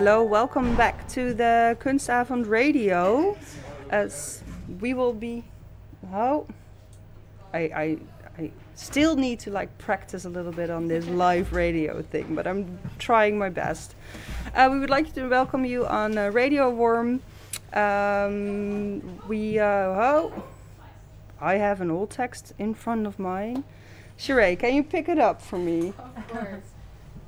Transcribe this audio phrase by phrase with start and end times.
[0.00, 3.36] Hello, welcome back to the Kunstavond Radio.
[3.90, 4.42] As
[4.80, 5.44] we will be,
[6.10, 6.46] oh,
[7.52, 7.98] I, I,
[8.38, 12.46] I still need to like practice a little bit on this live radio thing, but
[12.46, 13.94] I'm trying my best.
[14.54, 17.20] Uh, we would like to welcome you on uh, Radio Worm.
[17.74, 20.44] Um, we, uh, oh,
[21.42, 23.64] I have an old text in front of mine.
[24.18, 25.92] Sheree, can you pick it up for me?
[26.16, 26.64] Of course.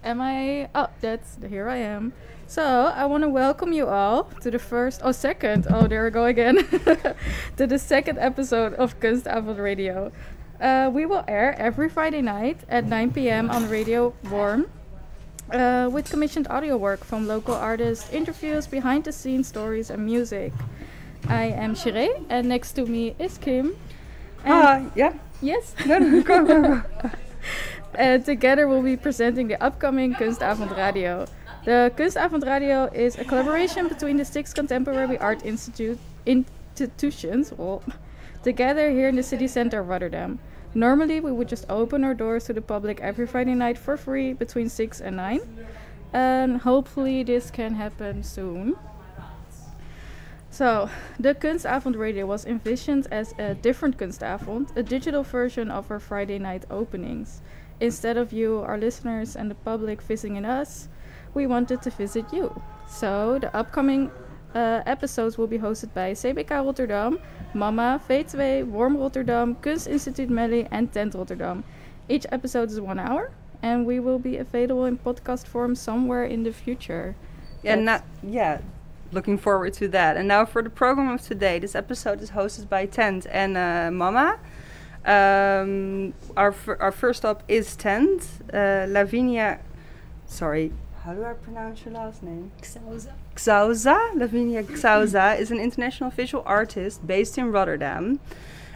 [0.05, 0.71] Am I?
[0.75, 2.15] Oh, that's here I am.
[2.53, 6.11] So I want to welcome you all to the first, oh second, oh there we
[6.11, 6.57] go again,
[7.57, 10.13] to the second episode of Kunstavond Radio.
[10.61, 13.49] Uh, we will air every Friday night at 9 p.m.
[13.49, 14.69] on Radio Warm.
[15.51, 20.53] Uh, with commissioned audio work from local artists, interviews, behind the scenes stories, and music.
[21.29, 23.75] I am Sheree, and next to me is Kim.
[24.45, 25.15] Ah, yeah.
[25.41, 25.75] Yes.
[25.87, 26.83] No, no, go, go, go.
[27.95, 31.25] And together we'll be presenting the upcoming Kunstavond Radio.
[31.65, 35.97] The Kunstavond Radio is a collaboration between the six contemporary art institute
[36.27, 37.85] institutions well,
[38.43, 40.41] together here in the city center of Rotterdam.
[40.75, 44.33] Normally, we would just open our doors to the public every Friday night for free
[44.33, 45.41] between 6 and 9.
[46.13, 48.75] And hopefully, this can happen soon.
[50.51, 56.01] So, the Kunstavond Radio was envisioned as a different Kunstavond, a digital version of our
[56.01, 57.41] Friday night openings.
[57.79, 60.89] Instead of you, our listeners, and the public visiting us,
[61.35, 62.55] we wanted to visit you.
[62.89, 64.11] So, the upcoming
[64.55, 67.19] uh, episodes will be hosted by CBK Rotterdam,
[67.55, 71.65] Mama, V2, Worm Rotterdam, Kunstinstituut Melly, and Tent Rotterdam.
[72.09, 73.31] Each episode is one hour,
[73.63, 77.15] and we will be available in podcast form somewhere in the future.
[77.63, 78.61] Yeah, not, yeah,
[79.13, 80.17] looking forward to that.
[80.17, 83.91] And now for the program of today, this episode is hosted by Tent and uh,
[83.93, 84.39] Mama.
[85.05, 88.29] Um, our our first stop is Tent.
[88.53, 89.59] Uh, Lavinia,
[90.27, 90.73] sorry,
[91.05, 92.53] how do I pronounce your last name?
[92.61, 93.13] Xauza.
[93.35, 98.21] Xauza, Lavinia Xauza, is an international visual artist based in Rotterdam.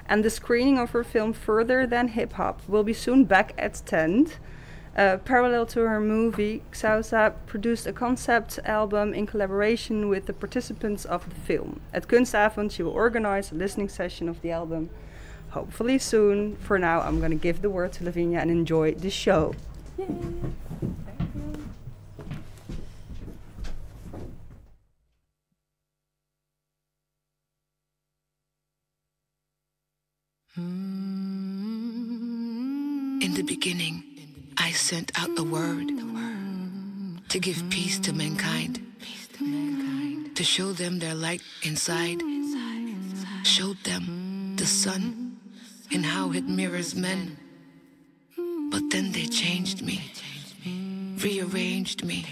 [0.09, 3.81] And the screening of her film Further Than Hip Hop will be soon back at
[3.87, 4.39] Tent.
[4.97, 11.05] Uh, parallel to her movie, Xauza produced a concept album in collaboration with the participants
[11.05, 11.81] of the film.
[11.93, 14.91] At Kunstavond, she will organize a listening session of the album,
[15.51, 16.57] hopefully soon.
[16.57, 19.55] For now, I'm going to give the word to Lavinia and enjoy the show.
[30.59, 31.61] In
[33.35, 34.03] the beginning,
[34.57, 35.89] I sent out a word
[37.29, 38.81] to give peace to mankind,
[40.35, 42.23] to show them their light inside,
[43.45, 45.37] showed them the sun
[45.93, 47.37] and how it mirrors men.
[48.71, 50.11] But then they changed me,
[51.23, 52.25] rearranged me,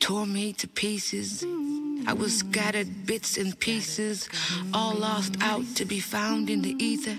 [0.00, 1.44] tore me to pieces.
[2.06, 4.28] I was scattered bits and pieces,
[4.72, 7.18] all lost out to be found in the ether.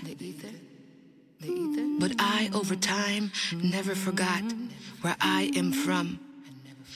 [2.00, 3.30] But I, over time,
[3.62, 4.42] never forgot
[5.02, 6.18] where I am from.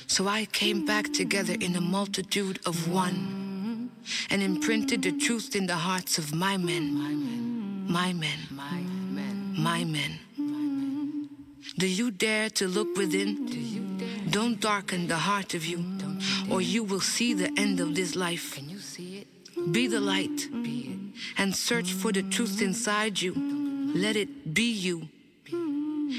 [0.07, 3.91] So I came back together in a multitude of one
[4.31, 6.95] and imprinted the truth in the hearts of my men.
[7.89, 8.49] My men.
[9.57, 10.19] My men.
[11.79, 14.29] Do you dare to look within?
[14.31, 15.79] Don't darken the heart of you,
[16.51, 18.59] or you will see the end of this life.
[19.71, 20.49] Be the light
[21.39, 23.35] and search for the truth inside you.
[23.95, 25.09] Let it be you.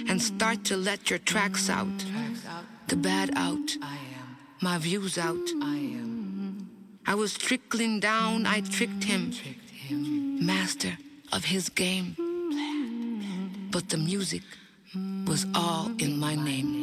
[0.08, 2.06] And start to let your tracks out.
[2.88, 3.78] The bad out.
[4.62, 5.50] My views out.
[7.06, 9.34] I was trickling down, I tricked him.
[10.46, 10.98] Master
[11.32, 12.16] of his game.
[13.72, 14.44] But the music
[15.28, 16.74] was all in my name.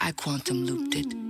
[0.00, 1.27] I quantum looped it.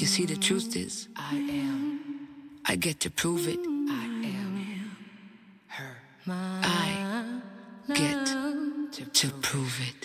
[0.00, 2.26] You see, the truth is, I am.
[2.64, 3.58] I get to prove it.
[3.58, 4.96] I am
[5.66, 5.96] her.
[6.26, 7.42] I
[7.92, 8.24] get
[9.12, 9.99] to prove it.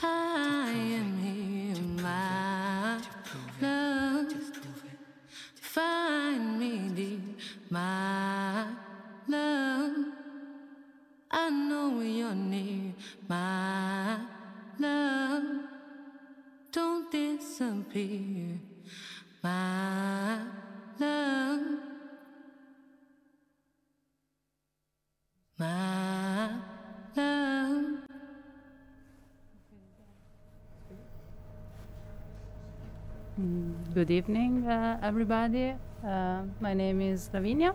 [34.15, 35.73] Evening, uh, everybody.
[36.01, 37.73] Uh, my name is Lavinia,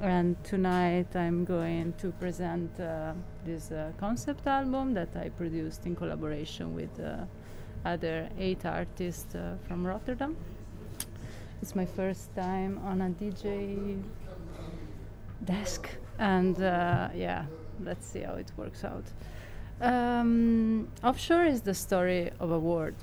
[0.00, 3.12] and tonight I'm going to present uh,
[3.44, 7.26] this uh, concept album that I produced in collaboration with uh,
[7.84, 9.36] other eight artists
[9.66, 10.38] from Rotterdam.
[11.60, 14.02] It's my first time on a DJ
[15.44, 17.44] desk, and yeah,
[17.84, 19.04] let's see how it works out.
[19.82, 22.94] Um, offshore is the story of a word,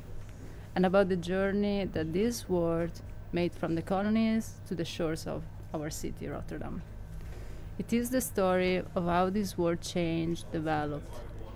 [0.76, 2.92] and about the journey that this word
[3.32, 5.44] made from the colonies to the shores of
[5.74, 6.82] our city, Rotterdam.
[7.78, 11.14] It is the story of how this word changed, developed,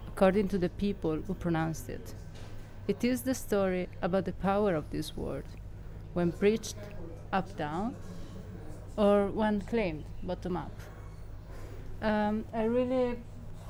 [0.08, 2.14] according to the people who pronounced it.
[2.88, 5.46] It is the story about the power of this word,
[6.14, 6.76] when preached
[7.32, 7.96] up down,
[8.98, 10.72] or when claimed bottom up.
[12.02, 13.18] Um, I really,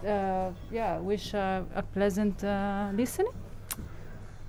[0.08, 3.34] uh, yeah, wish uh, a pleasant uh, listening.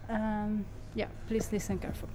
[0.08, 0.64] Um,
[0.94, 2.12] yeah, please listen carefully.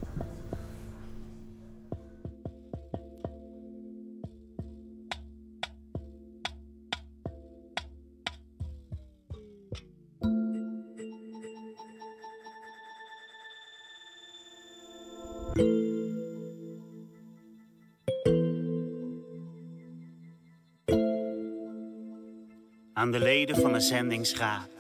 [23.06, 24.75] aan de leden van de zendingsraad.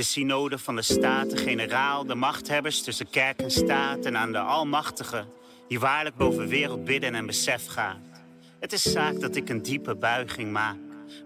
[0.00, 5.24] De synode van de Staten-Generaal, de machthebbers tussen kerk en staat en aan de Almachtige,
[5.68, 7.98] die waarlijk boven wereld bidden en besef gaat.
[8.60, 10.76] Het is zaak dat ik een diepe buiging maak,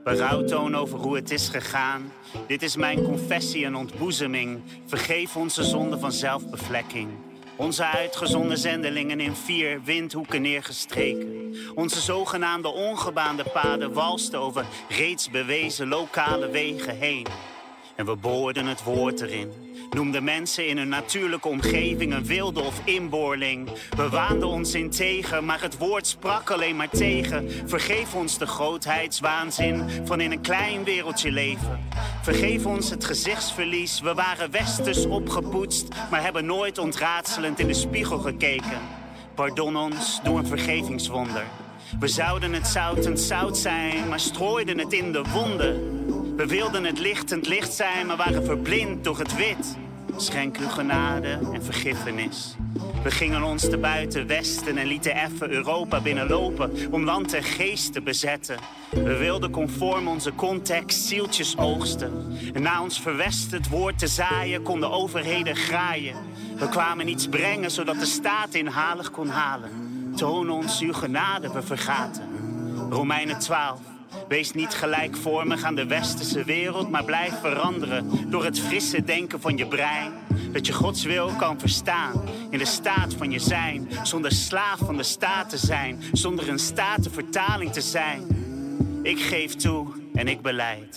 [0.05, 2.13] berouw toon over hoe het is gegaan.
[2.47, 7.09] Dit is mijn confessie en ontboezeming, vergeef onze zonde van zelfbevlekking.
[7.57, 11.57] Onze uitgezonden zendelingen in vier windhoeken neergestreken.
[11.75, 17.27] Onze zogenaamde ongebaande paden walsten over reeds bewezen lokale wegen heen.
[17.97, 19.53] En we boorden het woord erin.
[19.91, 23.69] Noemden mensen in hun natuurlijke omgeving een wilde of inboorling.
[23.97, 27.51] We waanden ons integer, maar het woord sprak alleen maar tegen.
[27.67, 31.81] Vergeef ons de grootheidswaanzin van in een klein wereldje leven.
[32.23, 34.01] Vergeef ons het gezichtsverlies.
[34.01, 38.81] We waren westers opgepoetst, maar hebben nooit ontraadselend in de spiegel gekeken.
[39.35, 41.45] Pardon ons, doe een vergevingswonder.
[42.01, 46.03] We zouden het zoutend zout zijn, maar strooiden het in de wonden.
[46.37, 49.77] We wilden het lichtend licht zijn, maar waren verblind door het wit.
[50.17, 52.57] Schenk uw genade en vergiffenis.
[53.03, 57.93] We gingen ons te buiten westen en lieten effen Europa binnenlopen om land en geest
[57.93, 58.59] te bezetten.
[58.91, 62.39] We wilden conform onze context zieltjes oogsten.
[62.55, 66.17] En na ons verwest het woord te zaaien konden overheden graaien.
[66.57, 69.71] We kwamen iets brengen zodat de staat inhalig kon halen.
[70.17, 72.29] Toon ons uw genade, we vergaten.
[72.91, 73.94] Romeinen 12.
[74.29, 79.57] Wees niet gelijkvormig aan de westerse wereld, maar blijf veranderen door het frisse denken van
[79.57, 80.13] je brein.
[80.53, 84.97] Dat je Gods wil kan verstaan in de staat van je zijn, zonder slaaf van
[84.97, 88.23] de staat te zijn, zonder een statenvertaling te zijn.
[89.03, 90.97] Ik geef toe en ik beleid.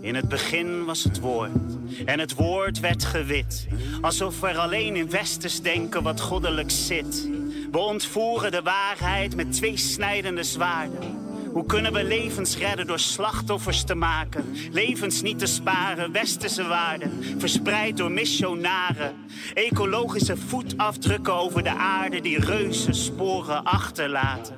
[0.00, 3.66] In het begin was het woord en het woord werd gewit,
[4.00, 7.28] alsof er alleen in westers denken wat goddelijk zit.
[7.70, 11.25] We ontvoeren de waarheid met twee snijdende zwaarden.
[11.56, 14.44] Hoe kunnen we levens redden door slachtoffers te maken?
[14.70, 19.14] Levens niet te sparen, westerse waarden, verspreid door missionaren.
[19.54, 24.56] Ecologische voetafdrukken over de aarde die reuze sporen achterlaten.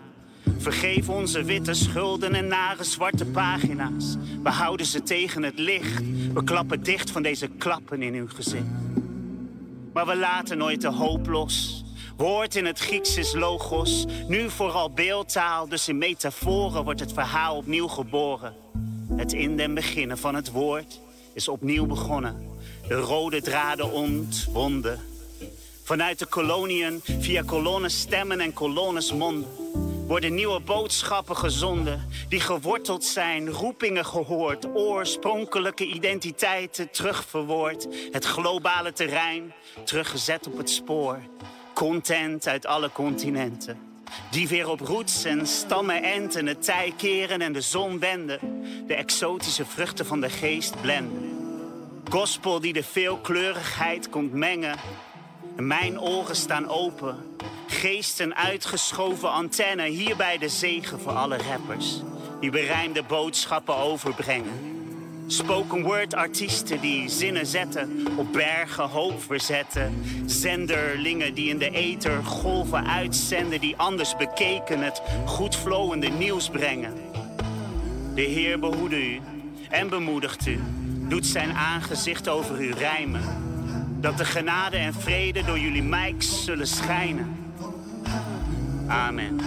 [0.59, 4.17] Vergeef onze witte schulden en nare zwarte pagina's.
[4.43, 6.03] We houden ze tegen het licht.
[6.33, 8.65] We klappen dicht van deze klappen in uw gezicht.
[9.93, 11.78] Maar we laten nooit de hoop los.
[12.19, 17.57] Woord in het Grieks is logos, nu vooral beeldtaal, dus in metaforen wordt het verhaal
[17.57, 18.55] opnieuw geboren.
[19.17, 21.01] Het in den beginnen van het woord
[21.33, 22.59] is opnieuw begonnen.
[22.89, 25.01] De rode draden ontwonden.
[25.83, 29.51] Vanuit de koloniën, via kolonnes stemmen en kolonnes monden,
[30.07, 39.53] worden nieuwe boodschappen gezonden, die geworteld zijn, roepingen gehoord, oorspronkelijke identiteiten terugverwoord, het globale terrein
[39.85, 41.19] teruggezet op het spoor
[41.79, 43.79] content uit alle continenten.
[44.31, 48.41] Die weer op roots en stammen enten, het tij keren en de zon wenden.
[48.87, 51.37] De exotische vruchten van de geest blenden.
[52.11, 54.77] Gospel die de veelkleurigheid komt mengen.
[55.57, 57.17] Mijn oren staan open.
[57.67, 59.87] Geesten uitgeschoven antenne.
[59.87, 62.01] Hierbij de zegen voor alle rappers.
[62.41, 64.78] Die berijmde boodschappen overbrengen.
[65.31, 70.05] Spoken word artiesten die zinnen zetten, op bergen hoop verzetten.
[70.27, 76.93] Zenderlingen die in de ether golven uitzenden, die anders bekeken het goed flowende nieuws brengen.
[78.15, 79.21] De Heer behoede u
[79.69, 80.59] en bemoedigt u,
[81.09, 83.23] doet zijn aangezicht over u rijmen.
[84.01, 87.37] Dat de genade en vrede door jullie mics zullen schijnen.
[88.87, 89.41] Amen.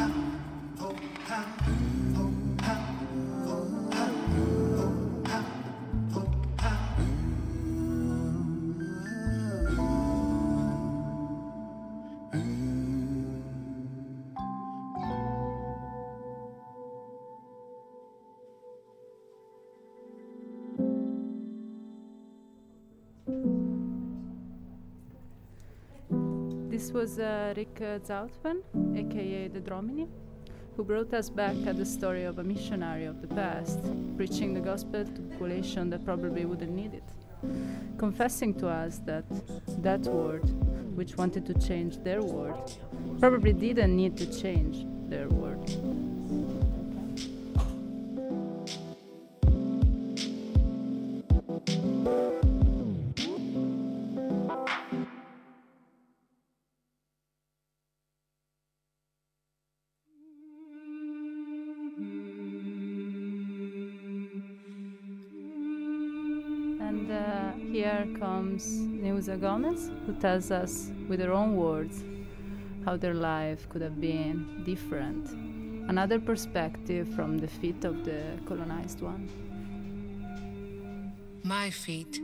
[26.81, 28.57] This was uh, Rick uh, Zoutman,
[28.97, 30.07] aka the Dromini,
[30.75, 33.77] who brought us back at the story of a missionary of the past,
[34.17, 37.03] preaching the gospel to a population that probably wouldn't need it,
[37.99, 39.25] confessing to us that
[39.83, 40.49] that world,
[40.97, 42.75] which wanted to change their world,
[43.19, 45.69] probably didn't need to change their world.
[68.51, 72.03] Comes Neuza Gomez, who tells us with her own words
[72.85, 75.29] how their life could have been different.
[75.89, 79.29] Another perspective from the feet of the colonized one.
[81.43, 82.19] My feet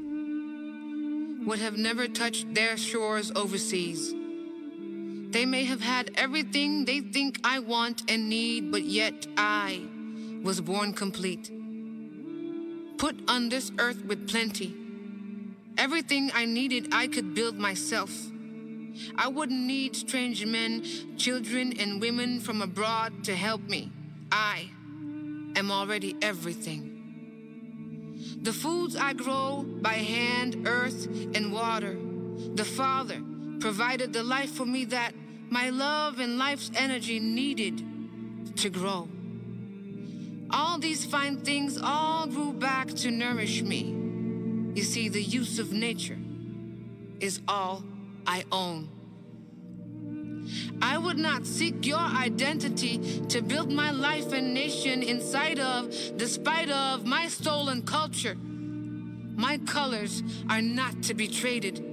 [1.46, 4.14] would have never touched their shores overseas.
[5.32, 9.82] They may have had everything they think I want and need, but yet I
[10.44, 11.52] was born complete.
[12.98, 14.87] Put on this earth with plenty.
[15.78, 18.12] Everything I needed, I could build myself.
[19.16, 20.84] I wouldn't need strange men,
[21.18, 23.92] children, and women from abroad to help me.
[24.32, 24.70] I
[25.56, 26.94] am already everything.
[28.42, 31.06] The foods I grow by hand, earth,
[31.36, 31.98] and water.
[32.56, 33.22] The Father
[33.60, 35.14] provided the life for me that
[35.50, 39.08] my love and life's energy needed to grow.
[40.50, 43.97] All these fine things all grew back to nourish me.
[44.78, 46.20] You see, the use of nature
[47.20, 47.84] is all
[48.28, 48.88] I own.
[50.84, 56.70] I would not seek your identity to build my life and nation inside of, despite
[56.70, 58.36] of, my stolen culture.
[58.36, 61.84] My colors are not to be traded.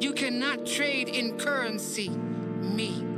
[0.00, 3.13] You cannot trade in currency me.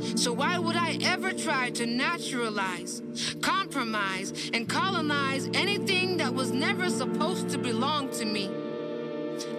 [0.00, 3.02] So why would I ever try to naturalize,
[3.40, 8.50] compromise, and colonize anything that was never supposed to belong to me?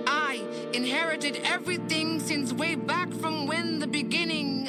[0.06, 4.67] I inherited everything since way back from when the beginning,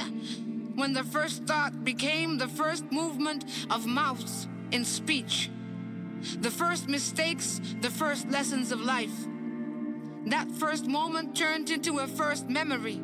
[0.75, 5.50] when the first thought became the first movement of mouths in speech,
[6.40, 9.26] the first mistakes, the first lessons of life.
[10.26, 13.00] That first moment turned into a first memory,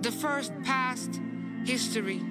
[0.00, 1.20] the first past
[1.64, 2.22] history.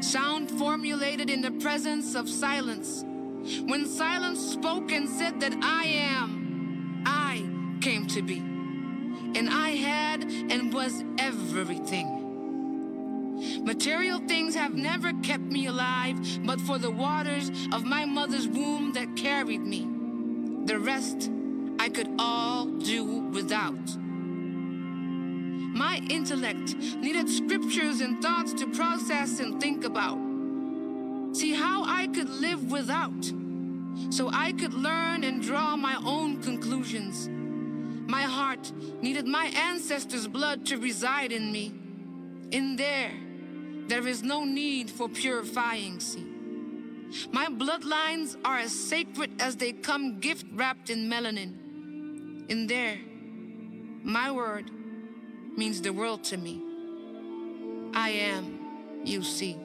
[0.00, 3.04] Sound formulated in the presence of silence.
[3.64, 7.46] When silence spoke and said that I am, I
[7.80, 8.38] came to be.
[8.38, 12.20] And I had and was everything.
[13.64, 18.92] Material things have never kept me alive, but for the waters of my mother's womb
[18.92, 19.86] that carried me.
[20.66, 21.30] The rest
[21.78, 23.96] I could all do without.
[26.08, 30.18] Intellect needed scriptures and thoughts to process and think about.
[31.32, 33.24] See how I could live without,
[34.10, 37.28] so I could learn and draw my own conclusions.
[38.10, 41.72] My heart needed my ancestors' blood to reside in me.
[42.50, 43.12] In there,
[43.86, 46.26] there is no need for purifying, see.
[47.32, 52.48] My bloodlines are as sacred as they come gift wrapped in melanin.
[52.48, 52.98] In there,
[54.02, 54.70] my word
[55.56, 56.60] means the world to me.
[57.94, 58.58] I am,
[59.04, 59.56] you see.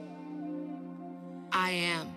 [1.52, 2.15] I am.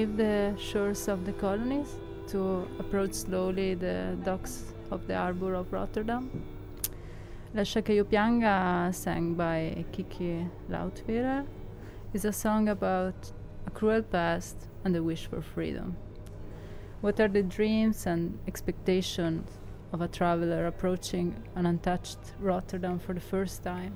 [0.00, 5.70] leave the shores of the colonies to approach slowly the docks of the harbor of
[5.70, 6.30] Rotterdam.
[7.54, 11.44] Lascia che io pianga, sang by Kiki Lautwiller,
[12.14, 13.30] is a song about
[13.66, 15.94] a cruel past and the wish for freedom.
[17.02, 19.50] What are the dreams and expectations
[19.92, 23.92] of a traveler approaching an untouched Rotterdam for the first time?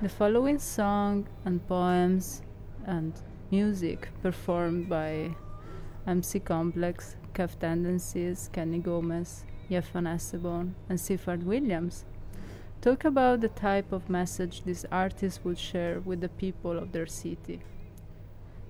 [0.00, 2.42] The following song and poems
[2.86, 3.12] and
[3.52, 5.30] music performed by
[6.06, 12.06] MC Complex, Caf Tendencies, Kenny Gomez, Yefan Esebon, and Sifard Williams.
[12.80, 17.06] Talk about the type of message these artists would share with the people of their
[17.06, 17.60] city.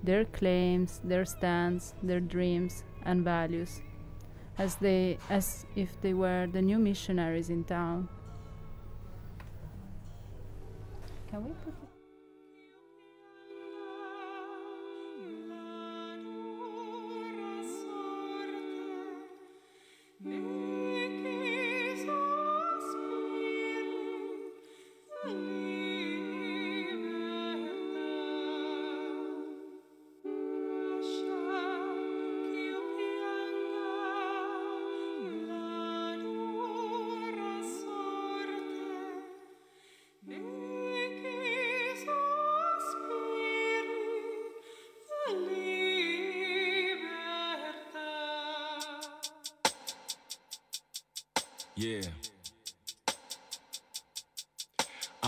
[0.03, 3.83] Their claims, their stands, their dreams, and values,
[4.59, 8.09] as, they, as if they were the new missionaries in town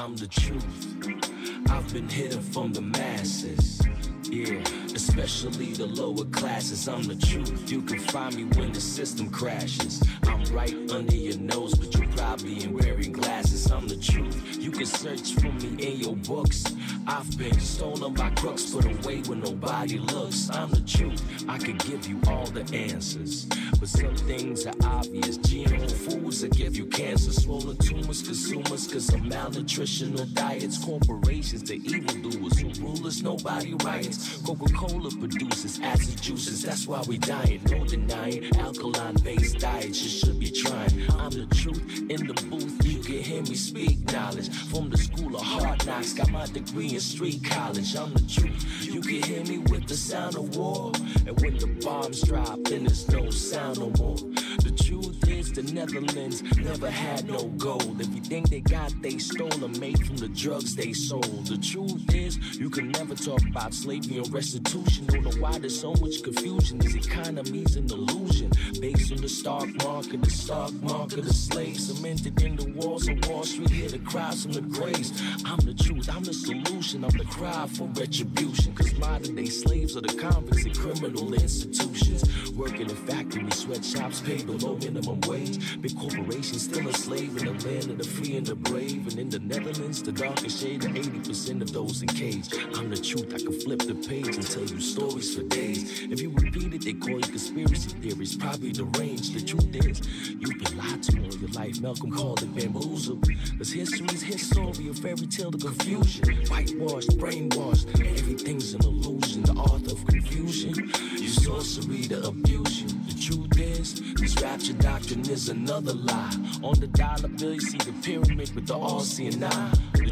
[0.05, 1.71] I'm the truth.
[1.71, 3.81] I've been hidden from the masses.
[4.25, 6.89] Yeah especially the lower classes.
[6.89, 7.71] I'm the truth.
[7.71, 10.03] You can find me when the system crashes.
[10.25, 13.71] I'm right under your nose, but you're probably in wearing glasses.
[13.71, 14.59] I'm the truth.
[14.61, 16.65] You can search for me in your books.
[17.07, 20.49] I've been stolen by crooks, put away when nobody looks.
[20.51, 21.23] I'm the truth.
[21.49, 23.47] I could give you all the answers,
[23.79, 25.39] but some things are obvious.
[25.39, 31.77] GMO foods that give you cancer, swollen tumors, consumers, cause of malnutritional diets, corporations, the
[31.77, 34.39] evildoers who rule us, nobody riots.
[34.39, 37.59] Coca-Cola Cola produces acid juices, that's why we dying.
[37.71, 41.11] No denying, alkaline based diets, you should be trying.
[41.19, 44.51] I'm the truth in the booth, you can hear me speak knowledge.
[44.51, 47.97] From the school of hard knocks, got my degree in street college.
[47.97, 50.93] I'm the truth, you can hear me with the sound of war.
[51.27, 54.17] And when the bombs drop, then there's no sound no more.
[54.65, 58.01] The truth is, the Netherlands never had no gold.
[58.01, 61.47] Everything they got, they stole or made from the drugs they sold.
[61.47, 65.07] The truth is, you can never talk about slavery or residue institution.
[65.07, 66.79] Don't know why there's so much confusion.
[66.79, 68.51] This economy's an illusion.
[68.81, 73.29] Based on the stock market, the stock market, the slaves cemented in the walls of
[73.29, 73.71] Wall Street.
[73.71, 75.23] Hear the cries from the graves.
[75.45, 77.05] I'm the truth, I'm the solution.
[77.05, 78.75] I'm the cry for retribution.
[78.75, 82.51] Cause modern day slaves are the convicts in criminal institutions.
[82.53, 85.81] Working in factories, sweatshops, paid below minimum wage.
[85.81, 89.07] Big corporations still a slave in the land of the free and the brave.
[89.09, 92.49] And in the Netherlands, the darkest shade of 80% of those in cage.
[92.75, 96.03] I'm the truth, I can flip the page until you stories for days.
[96.03, 99.35] If you repeat it, they call you conspiracy theories, probably deranged.
[99.35, 101.81] The truth is, you've been lied to all your life.
[101.81, 103.21] Malcolm called it bamboozle.
[103.59, 106.25] Cause history's history, a fairy tale to confusion.
[106.49, 109.43] Whitewashed, brainwashed, everything's an illusion.
[109.43, 110.75] The art of confusion,
[111.13, 112.89] your sorcery to abuse you.
[112.89, 116.37] The truth is, this rapture doctrine is another lie.
[116.63, 119.01] On the dollar bill, you see the pyramid with the all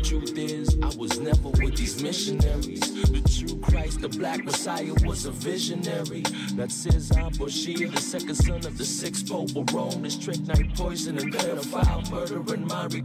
[0.03, 2.81] truth is, I was never with these missionaries.
[2.81, 6.23] The true Christ, the black Messiah, was a visionary.
[6.55, 10.03] That's Cesar Borgia, the second son of the sixth pope of Rome.
[10.03, 13.05] This trick night poison and pedophile murder in Marie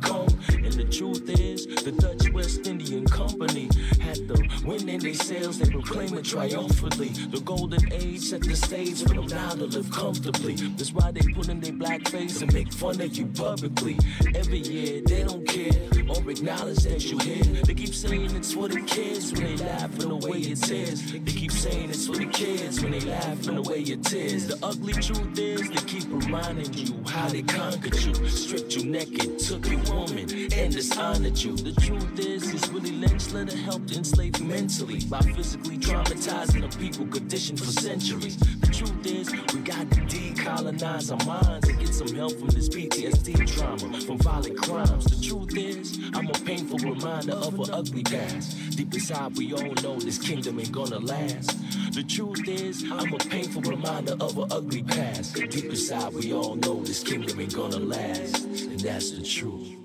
[0.65, 3.69] And the truth is, the Dutch West Indian Company
[4.01, 7.09] had the wind in their sails, they proclaim it triumphantly.
[7.09, 10.55] The golden age set the stage for them now to live comfortably.
[10.55, 13.97] That's why they put in their black face and make fun of you publicly.
[14.35, 17.17] Every year, they don't care or acknowledge you.
[17.63, 21.11] They keep saying it's for the kids when they laugh in the way it is.
[21.11, 24.47] They keep saying it's for the kids when they laugh in the way it is.
[24.47, 29.39] The ugly truth is they keep reminding you how they conquered you, stripped you naked,
[29.39, 31.55] took your woman, and dishonored you.
[31.55, 36.77] The truth is, it's really Lynch Lynchler helped enslave you mentally by physically traumatizing the
[36.77, 38.37] people conditioned for centuries.
[38.37, 42.69] The truth is, we got to decolonize our minds and get some help from this
[42.69, 45.05] PTSD trauma, from violent crimes.
[45.05, 48.77] The truth is, I'm a painful a reminder of an ugly past.
[48.77, 51.57] Deep inside, we all know this kingdom ain't gonna last.
[51.93, 55.35] The truth is, I'm a painful reminder of an ugly past.
[55.35, 58.43] Deep inside, we all know this kingdom ain't gonna last.
[58.43, 59.75] And that's the truth.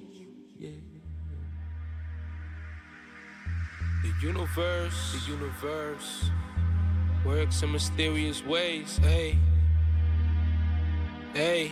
[4.02, 6.30] The universe, the universe
[7.24, 8.98] works in mysterious ways.
[8.98, 9.38] Hey,
[11.34, 11.70] hey.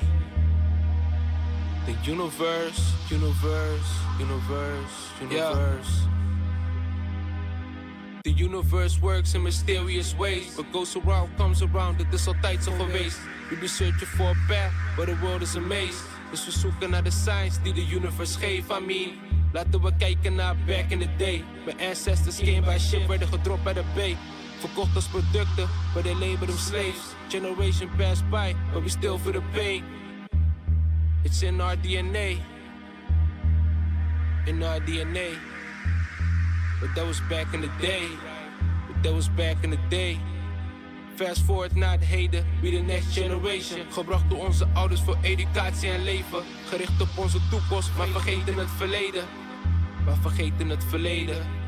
[1.86, 6.06] The universe, universe, universe, universe.
[8.22, 10.56] The universe works in mysterious ways.
[10.56, 13.18] What goes around comes around, dit is altijd zo geweest.
[13.50, 16.02] We be searching for a path, but the world is a maze.
[16.30, 18.70] Dus we zoeken naar de signs die de universe geeft.
[18.70, 19.10] I mean,
[19.52, 21.44] laten we kijken naar back in the day.
[21.66, 24.16] My ancestors came by ship, werden gedropt bij de bay.
[24.58, 27.14] Verkocht als producten, but they labeled them slaves.
[27.28, 29.84] Generation passed by, but we still feel the pain.
[31.22, 32.38] It's in our DNA.
[34.46, 35.37] In our DNA.
[36.80, 38.06] But that was back in the day.
[38.88, 40.18] But that was back in the day.
[41.14, 43.80] Fast forward naar het heden, we the next generation.
[43.90, 46.42] Gebracht door onze ouders voor educatie en leven.
[46.68, 49.24] Gericht op onze toekomst, maar vergeten het verleden.
[50.04, 51.59] Maar vergeten het verleden.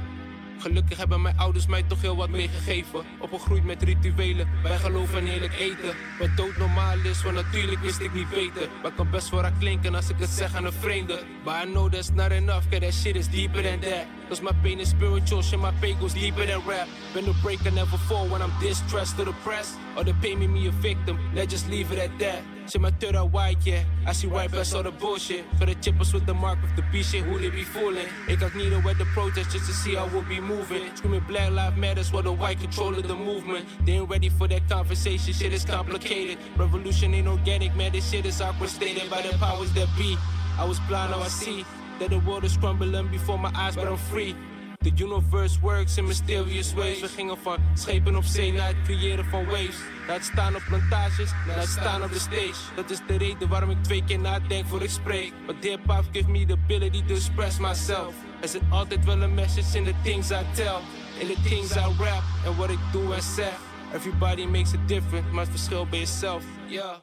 [0.63, 3.05] Gelukkig hebben mijn ouders mij toch heel wat meegegeven.
[3.19, 5.95] Opgegroeid met rituelen, wij geloven in eerlijk eten.
[6.19, 8.69] Wat dood normaal is, want natuurlijk wist ik niet beter.
[8.83, 11.21] Maar kan best wel raar klinken als ik het zeg aan een vreemde.
[11.45, 14.05] But I know that's not enough, cause that shit is deeper than that.
[14.29, 16.87] Cause my pain is spiritual, shit, my pain goes deeper than rap.
[17.13, 19.79] Been a breaker, never fall when I'm distressed or depressed.
[19.97, 22.52] Or the pain made me a victim, let's just leave it at that.
[22.69, 23.83] Shit, my third eye white, yeah.
[24.07, 25.45] I see right past all the bullshit.
[25.59, 28.07] For the chippers with the mark of the B shit, who they be fooling?
[28.29, 30.95] Need at the protest just to see how we'll be moving.
[30.95, 33.67] Screaming Black Lives Matters while the white control of the movement.
[33.85, 36.39] They ain't ready for that conversation, shit is complicated.
[36.57, 40.17] Revolution ain't organic, man, this shit is awkward stated by the powers that be.
[40.59, 41.65] I was blind, now I see
[41.99, 44.37] that the world is crumbling before my eyes, but I'm free.
[44.83, 47.01] The universe works in mysterious ways.
[47.01, 49.77] We gingen van schepen op zee naar het creëren van waves.
[50.07, 52.75] Het staan op plantages, het staan op de stage.
[52.77, 55.33] Dat is de reden waarom ik twee keer nadenk voor ik spreek.
[55.47, 58.15] Want hip-hop give me the ability to express myself.
[58.41, 60.79] Er zit altijd wel een message in the things I tell.
[61.21, 63.55] In the things I rap en wat ik doe en zeg.
[63.95, 66.45] Everybody makes a difference, maar het verschil bij jezelf.
[66.69, 66.97] Yeah.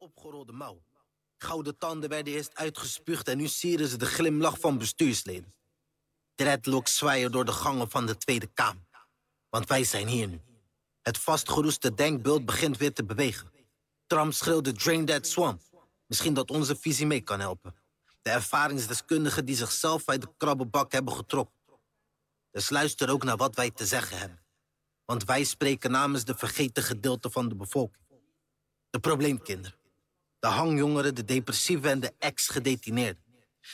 [0.00, 0.80] opgerolde mouw.
[1.42, 5.54] Gouden tanden werden eerst uitgespuugd en nu sieren ze de glimlach van bestuursleden.
[6.34, 8.88] Dreadlocks zwaaien door de gangen van de Tweede Kamer.
[9.48, 10.40] Want wij zijn hier nu.
[11.02, 13.50] Het vastgeroeste denkbeeld begint weer te bewegen.
[14.06, 15.62] Trump schreeuwde Drain That Swamp.
[16.06, 17.74] Misschien dat onze visie mee kan helpen.
[18.22, 21.58] De ervaringsdeskundigen die zichzelf uit de krabbenbak hebben getrokken.
[22.50, 24.44] Dus luister ook naar wat wij te zeggen hebben.
[25.04, 28.06] Want wij spreken namens de vergeten gedeelte van de bevolking.
[28.90, 29.79] De probleemkinderen.
[30.40, 33.22] De hangjongeren, de depressieven en de ex-gedetineerden.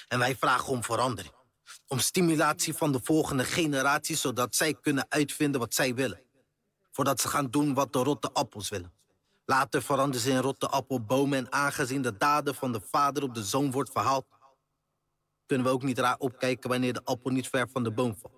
[0.09, 1.35] En wij vragen om verandering.
[1.87, 6.23] Om stimulatie van de volgende generatie, zodat zij kunnen uitvinden wat zij willen.
[6.93, 8.93] Voordat ze gaan doen wat de rotte appels willen.
[9.45, 13.45] Later veranderen ze in rotte appelbomen en aangezien de daden van de vader op de
[13.45, 14.27] zoon wordt verhaald,
[15.47, 18.35] kunnen we ook niet raar opkijken wanneer de appel niet ver van de boom valt.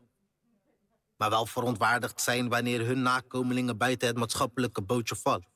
[1.16, 5.48] Maar wel verontwaardigd zijn wanneer hun nakomelingen buiten het maatschappelijke bootje vallen.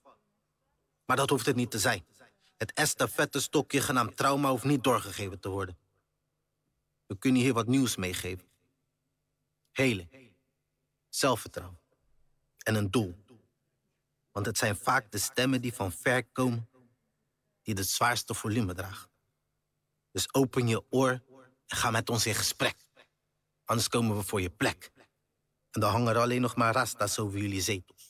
[1.06, 2.04] Maar dat hoeft het niet te zijn.
[2.62, 5.78] Het estafette-stokje genaamd trauma hoeft niet doorgegeven te worden.
[7.06, 8.48] We kunnen hier wat nieuws meegeven.
[9.70, 10.08] Helen,
[11.08, 11.80] zelfvertrouwen
[12.58, 13.14] en een doel.
[14.30, 16.68] Want het zijn vaak de stemmen die van ver komen,
[17.62, 19.10] die het zwaarste volume dragen.
[20.10, 21.10] Dus open je oor
[21.66, 22.76] en ga met ons in gesprek.
[23.64, 24.92] Anders komen we voor je plek.
[25.70, 28.01] En dan hangen er alleen nog maar rasta's over jullie zetels.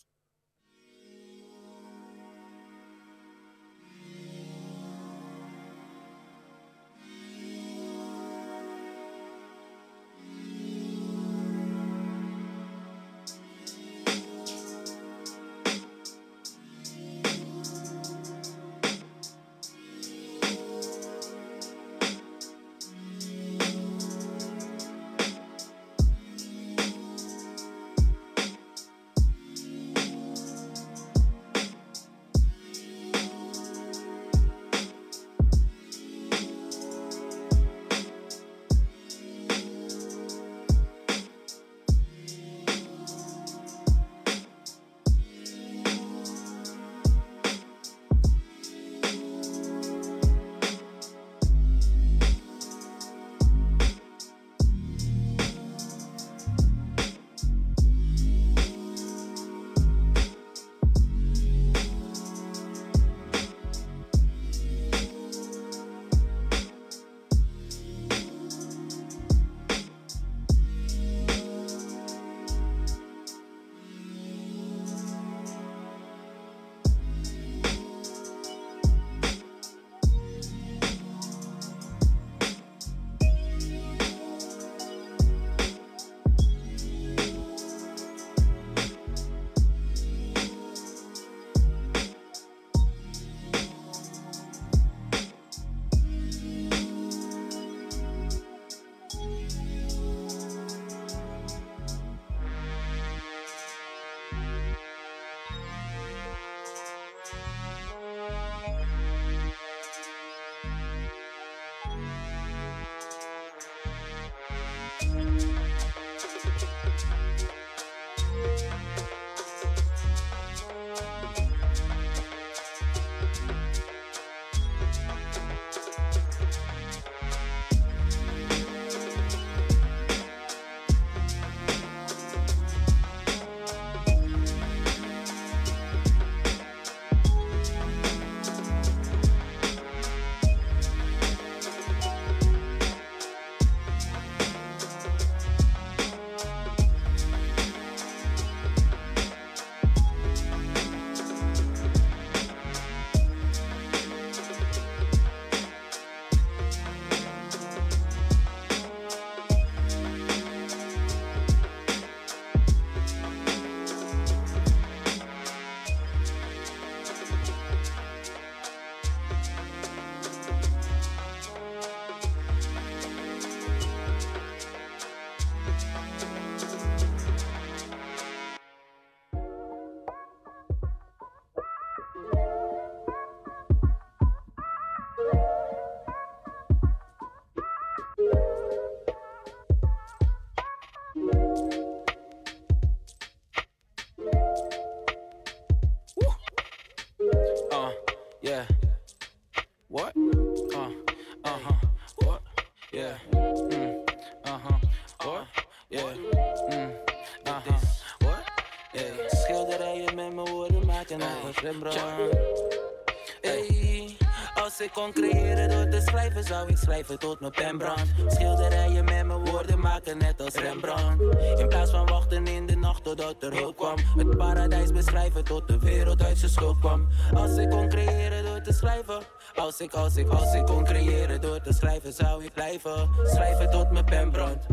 [216.45, 218.07] Zou ik schrijven tot mijn pen brandt.
[218.27, 221.23] Schilderijen met mijn woorden maken net als Rembrandt.
[221.59, 223.97] In plaats van wachten in de nacht totdat er hulp kwam.
[224.17, 227.09] Het paradijs beschrijven tot de wereld uit zijn schuld kwam.
[227.35, 229.23] Als ik kon creëren door te schrijven.
[229.55, 233.11] Als ik, als ik, als ik kon creëren door te schrijven, zou ik blijven.
[233.25, 234.67] Schrijven tot mijn pen brandt.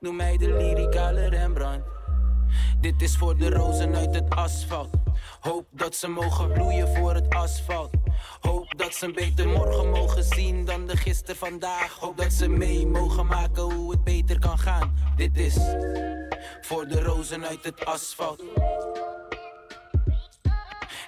[0.00, 1.95] Noem mij de lyricale Rembrandt.
[2.86, 4.90] Dit is voor de rozen uit het asfalt.
[5.40, 7.90] Hoop dat ze mogen bloeien voor het asfalt.
[8.40, 11.92] Hoop dat ze een beter morgen mogen zien dan de gister vandaag.
[11.98, 15.12] Hoop dat ze mee mogen maken hoe het beter kan gaan.
[15.16, 15.56] Dit is
[16.60, 18.42] voor de rozen uit het asfalt.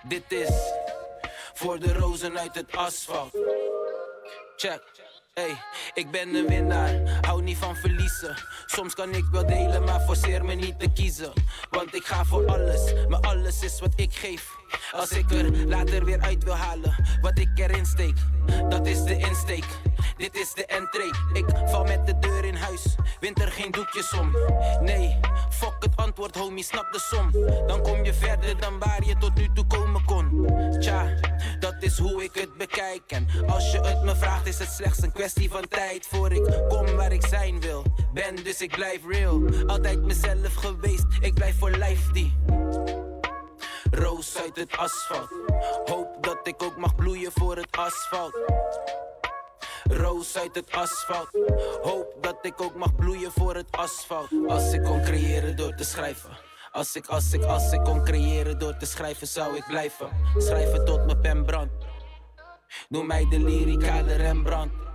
[0.08, 0.72] Dit is
[1.54, 3.38] voor de rozen uit het asfalt.
[4.56, 4.97] Check.
[5.38, 5.58] Hey,
[5.94, 8.36] ik ben een winnaar, hou niet van verliezen.
[8.66, 11.32] Soms kan ik wel delen, maar forceer me niet te kiezen.
[11.70, 14.56] Want ik ga voor alles, maar alles is wat ik geef.
[14.92, 18.16] Als ik er later weer uit wil halen, wat ik erin steek,
[18.68, 19.66] dat is de insteek.
[20.16, 22.94] Dit is de entree, ik val met de deur in huis.
[23.20, 24.36] Wint er geen doekjes om.
[24.80, 25.18] Nee,
[25.50, 27.32] fuck het antwoord, homie, snap de som.
[27.66, 30.46] Dan kom je verder dan waar je tot nu toe komen kon.
[30.80, 31.14] Tja,
[31.60, 33.02] dat is hoe ik het bekijk.
[33.06, 36.06] En als je het me vraagt, is het slechts een kwestie van tijd.
[36.06, 37.84] Voor ik kom waar ik zijn wil.
[38.12, 39.42] Ben, dus ik blijf real.
[39.66, 42.36] Altijd mezelf geweest, ik blijf voor life die.
[43.90, 45.28] Roos uit het asfalt.
[45.84, 48.38] Hoop dat ik ook mag bloeien voor het asfalt.
[49.82, 51.28] Roos uit het asfalt.
[51.82, 54.28] Hoop dat ik ook mag bloeien voor het asfalt.
[54.46, 56.30] Als ik kon creëren door te schrijven.
[56.72, 60.08] Als ik, als ik, als ik kon creëren door te schrijven, zou ik blijven.
[60.36, 61.72] Schrijven tot mijn pen brandt.
[62.88, 64.87] Noem mij de lyricale Rembrandt.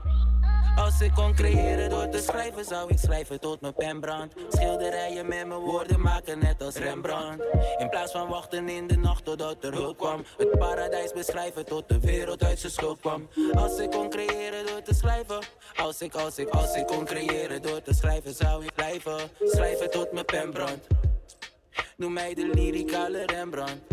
[0.76, 4.36] Als ik kon creëren door te schrijven, zou ik schrijven tot mijn pen brandt.
[4.50, 7.44] Schilderijen met mijn woorden maken net als Rembrandt.
[7.78, 10.24] In plaats van wachten in de nacht totdat er hulp kwam.
[10.38, 13.28] Het paradijs beschrijven tot de wereld uit zijn schuld kwam.
[13.54, 15.40] Als ik kon creëren door te schrijven.
[15.76, 19.20] Als ik, als ik, als ik kon creëren door te schrijven, zou ik blijven.
[19.44, 20.88] Schrijven tot mijn pen brandt.
[21.98, 23.93] Noem mij de lyricale Rembrandt.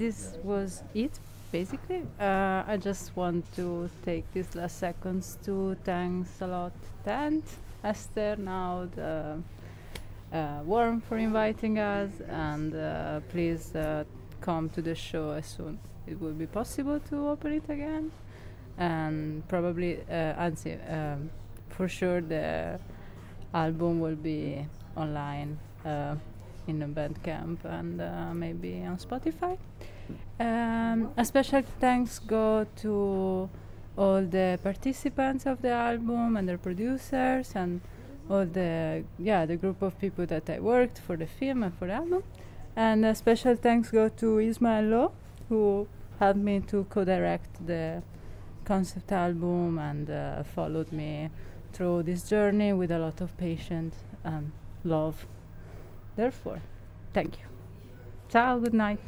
[0.00, 1.12] This was it
[1.52, 2.02] basically.
[2.18, 6.72] Uh, I just want to take these last seconds to thanks a lot
[7.04, 7.44] Tent,
[7.84, 9.36] Esther, now the
[10.32, 14.04] uh, Worm for inviting us, and uh, please uh,
[14.40, 18.10] come to the show as soon it will be possible to open it again,
[18.78, 21.28] and probably uh, Anzi, um,
[21.68, 22.80] for sure the
[23.52, 24.64] album will be
[24.96, 26.14] online uh,
[26.66, 29.58] in a Bandcamp and uh, maybe on Spotify.
[30.38, 33.48] Um, a special thanks go to
[33.96, 37.80] all the participants of the album and their producers and
[38.28, 41.86] all the yeah the group of people that I worked for the film and for
[41.86, 42.22] the album.
[42.76, 45.12] And a special thanks go to Ismael Lo,
[45.48, 48.02] who helped me to co-direct the
[48.64, 51.30] concept album and uh, followed me
[51.72, 54.52] through this journey with a lot of patience and
[54.84, 55.26] love.
[56.20, 56.60] Therefore,
[57.14, 57.44] thank you.
[58.28, 59.00] Ciao, good night.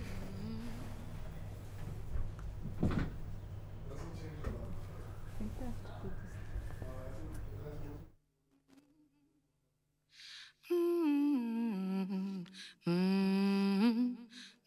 [10.70, 12.44] Mm,
[12.86, 14.16] mm,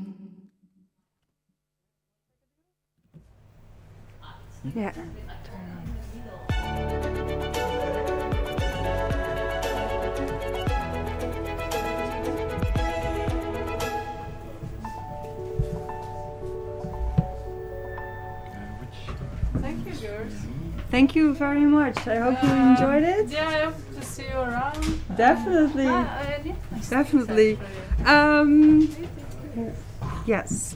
[4.74, 4.92] Ja.
[19.60, 20.32] Thank you, girls.
[20.90, 22.06] Thank you very much.
[22.06, 23.28] I hope you enjoyed it.
[23.28, 25.00] Yeah, I hope to see you around.
[25.16, 25.86] Definitely.
[25.88, 27.58] Ah, uh, yeah, nice Definitely.
[28.06, 28.88] Um,
[30.26, 30.69] yes.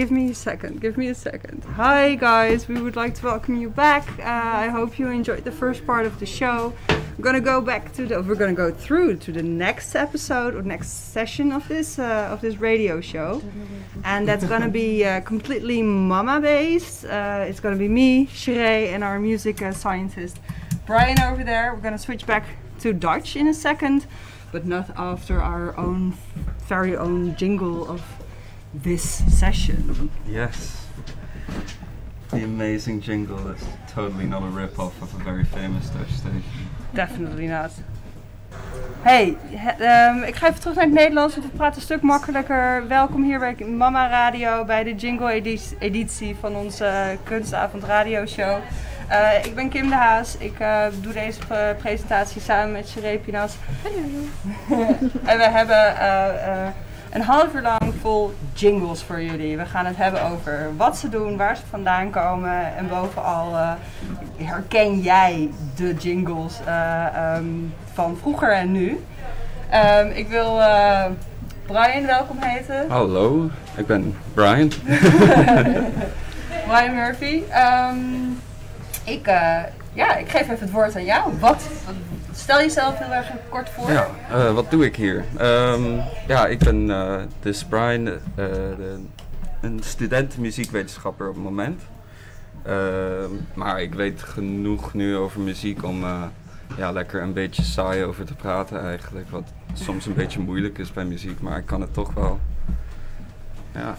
[0.00, 0.80] Give me a second.
[0.80, 1.62] Give me a second.
[1.76, 2.66] Hi, guys.
[2.66, 4.08] We would like to welcome you back.
[4.18, 4.22] Uh,
[4.64, 6.72] I hope you enjoyed the first part of the show.
[6.88, 8.22] We're gonna go back to the.
[8.22, 12.40] We're gonna go through to the next episode or next session of this uh, of
[12.40, 13.42] this radio show,
[14.02, 17.04] and that's gonna be uh, completely mama based.
[17.04, 20.40] Uh, it's gonna be me, Sheree, and our music uh, scientist
[20.86, 21.74] Brian over there.
[21.74, 22.46] We're gonna switch back
[22.78, 24.06] to Dutch in a second,
[24.50, 26.14] but not after our own
[26.68, 28.00] very own jingle of
[28.82, 30.10] this session.
[30.26, 30.78] Yes.
[32.30, 33.60] the amazing jingle is
[33.94, 36.42] totally not a rip-off of a very famous Dutch station.
[36.94, 37.70] Definitely not.
[39.02, 42.00] Hey, he- ehm, ik ga even terug naar het Nederlands, want we praten een stuk
[42.02, 42.88] makkelijker.
[42.88, 48.58] Welkom hier bij Mama Radio, bij de jingle edi- editie van onze Kunstavond Radio Show.
[49.08, 50.36] Eh, ik ben Kim de Haas.
[50.36, 53.54] Ik eh, doe deze pre- presentatie samen met Sheree Pinas.
[55.24, 56.72] en we hebben eh, eh,
[57.10, 59.56] een half uur lang vol jingles voor jullie.
[59.56, 63.72] We gaan het hebben over wat ze doen, waar ze vandaan komen en bovenal eh,
[64.36, 67.44] herken jij de jingles eh, ehm,
[67.92, 69.04] van vroeger en nu.
[69.70, 71.04] Ehm, ik wil eh,
[71.66, 72.90] Brian welkom heten.
[72.90, 74.68] Hallo, ik ben Brian.
[76.68, 77.42] Brian Murphy.
[77.50, 77.96] Ehm,
[79.04, 79.26] ik,
[79.92, 81.32] ja, ik geef even het woord aan jou.
[81.38, 81.64] Wat-
[82.40, 83.90] stel jezelf heel erg kort voor.
[83.90, 85.24] Ja, eh, wat doe ik hier?
[85.36, 85.82] Ehm,
[86.26, 88.98] ja, ik ben eh, dus Brian, de,
[89.60, 91.82] een student muziekwetenschapper op het moment.
[92.62, 96.04] Ehm, maar ik weet genoeg nu over muziek om
[96.76, 99.30] ja, lekker een beetje saai over te praten eigenlijk.
[99.30, 102.40] Wat soms een beetje moeilijk is bij muziek, maar ik kan het toch wel.
[103.74, 103.96] Ja.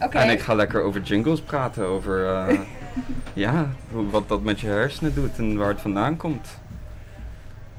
[0.00, 0.18] Oké.
[0.18, 2.46] En ik ga lekker over jingles praten, over
[3.32, 3.68] ja,
[4.10, 6.60] wat dat met je hersenen doet en waar het vandaan komt.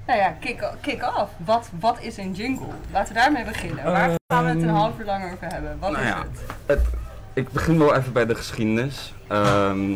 [0.07, 1.31] Nou ja, kick, kick off.
[1.45, 2.67] Wat, wat is een jingle?
[2.91, 3.83] Laten we daarmee beginnen.
[3.83, 5.77] Waar gaan we het een Ehm, half uur lang over hebben?
[5.79, 6.39] Wat nou is ja, het?
[6.65, 6.87] het,
[7.33, 9.13] ik begin wel even bij de geschiedenis.
[9.27, 9.89] Ehm,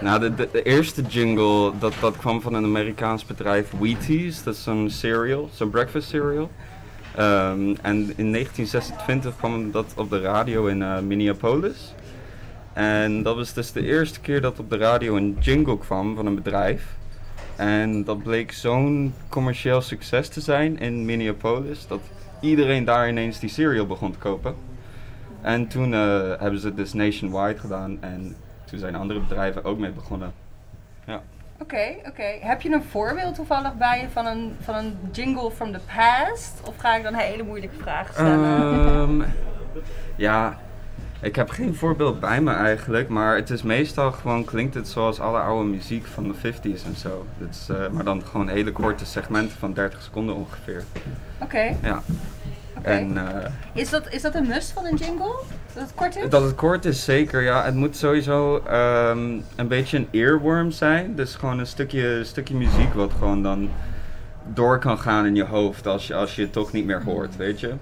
[0.00, 4.42] nou, de, de, de eerste jingle, dat, dat kwam van een Amerikaans bedrijf, Wheaties.
[4.42, 6.50] Dat is zo'n cereal, zo'n breakfast cereal.
[7.16, 11.94] Ehm, en in 1926 kwam dat op de radio in eh, Minneapolis.
[12.72, 16.26] En dat was dus de eerste keer dat op de radio een jingle kwam van
[16.26, 16.82] een bedrijf.
[17.60, 22.00] En dat bleek zo'n commercieel succes te zijn in Minneapolis dat
[22.40, 24.54] iedereen daar ineens die cereal begon te kopen.
[25.40, 26.00] En toen eh,
[26.38, 30.32] hebben ze het dus nationwide gedaan en toen zijn andere bedrijven ook mee begonnen.
[31.06, 31.22] Ja.
[31.58, 32.36] Oké, oké.
[32.40, 36.60] Heb je een voorbeeld toevallig bij je van een, van een jingle from the past?
[36.68, 38.44] Of ga ik dan hele moeilijke vragen stellen?
[38.44, 39.22] Ehm,
[40.16, 40.58] ja,
[41.22, 45.20] ik heb geen voorbeeld bij me eigenlijk, maar het is meestal gewoon klinkt het zoals
[45.20, 47.26] alle oude muziek van de 50s en zo.
[47.68, 50.84] Eh, maar dan gewoon hele korte segmenten van 30 seconden ongeveer.
[51.38, 51.76] Oké.
[51.82, 52.02] Ja.
[52.76, 52.88] Oké.
[52.88, 55.34] En eh, Is, dat, is dat een must van een jingle?
[55.74, 56.28] Dat het kort is?
[56.28, 57.42] Dat het kort is, zeker.
[57.42, 61.14] Ja, het moet sowieso ehm, een beetje een earworm zijn.
[61.14, 63.70] Dus gewoon een stukje, stukje muziek wat gewoon dan
[64.54, 67.36] door kan gaan in je hoofd als je, als je het toch niet meer hoort,
[67.36, 67.72] weet je.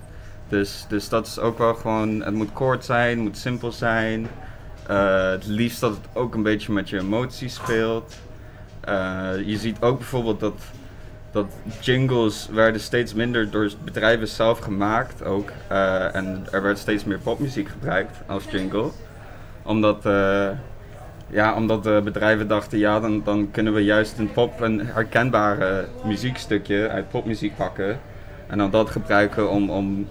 [0.48, 4.28] Dus, dus dat is ook wel gewoon, het moet kort zijn, het moet simpel zijn.
[4.86, 8.16] Eh, het liefst dat het ook een beetje met je emoties speelt.
[8.80, 10.60] Eh, je ziet ook bijvoorbeeld dat,
[11.30, 11.46] dat
[11.80, 15.50] jingles werden steeds minder door bedrijven zelf gemaakt ook.
[15.68, 18.90] Eh, en er werd steeds meer popmuziek gebruikt als jingle.
[19.62, 20.02] Omdat,
[21.30, 26.88] ja, omdat bedrijven dachten, ja, dan, dan kunnen we juist een pop, een herkenbare muziekstukje
[26.88, 28.00] uit popmuziek pakken.
[28.46, 30.08] En dan dat gebruiken om, om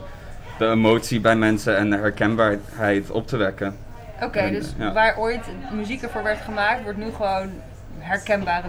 [0.58, 3.76] de emotie bij mensen en de herkenbaarheid op te wekken.
[4.22, 4.93] Oké, dus ja.
[4.93, 7.49] waar ooit muziek ervoor werd gemaakt, wordt nu gewoon
[7.97, 8.68] herkenbare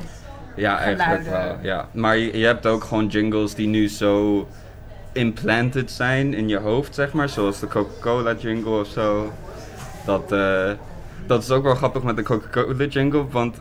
[0.54, 1.56] Ja, eigenlijk wel.
[1.62, 1.88] Ja.
[1.92, 4.46] Maar je, je hebt ook gewoon jingles die nu zo
[5.12, 7.28] implanted zijn in je hoofd, zeg maar.
[7.28, 9.32] Zoals de Coca-Cola jingle of zo.
[10.04, 10.70] Dat, eh,
[11.26, 13.60] dat is ook wel grappig met de Coca-Cola jingle, want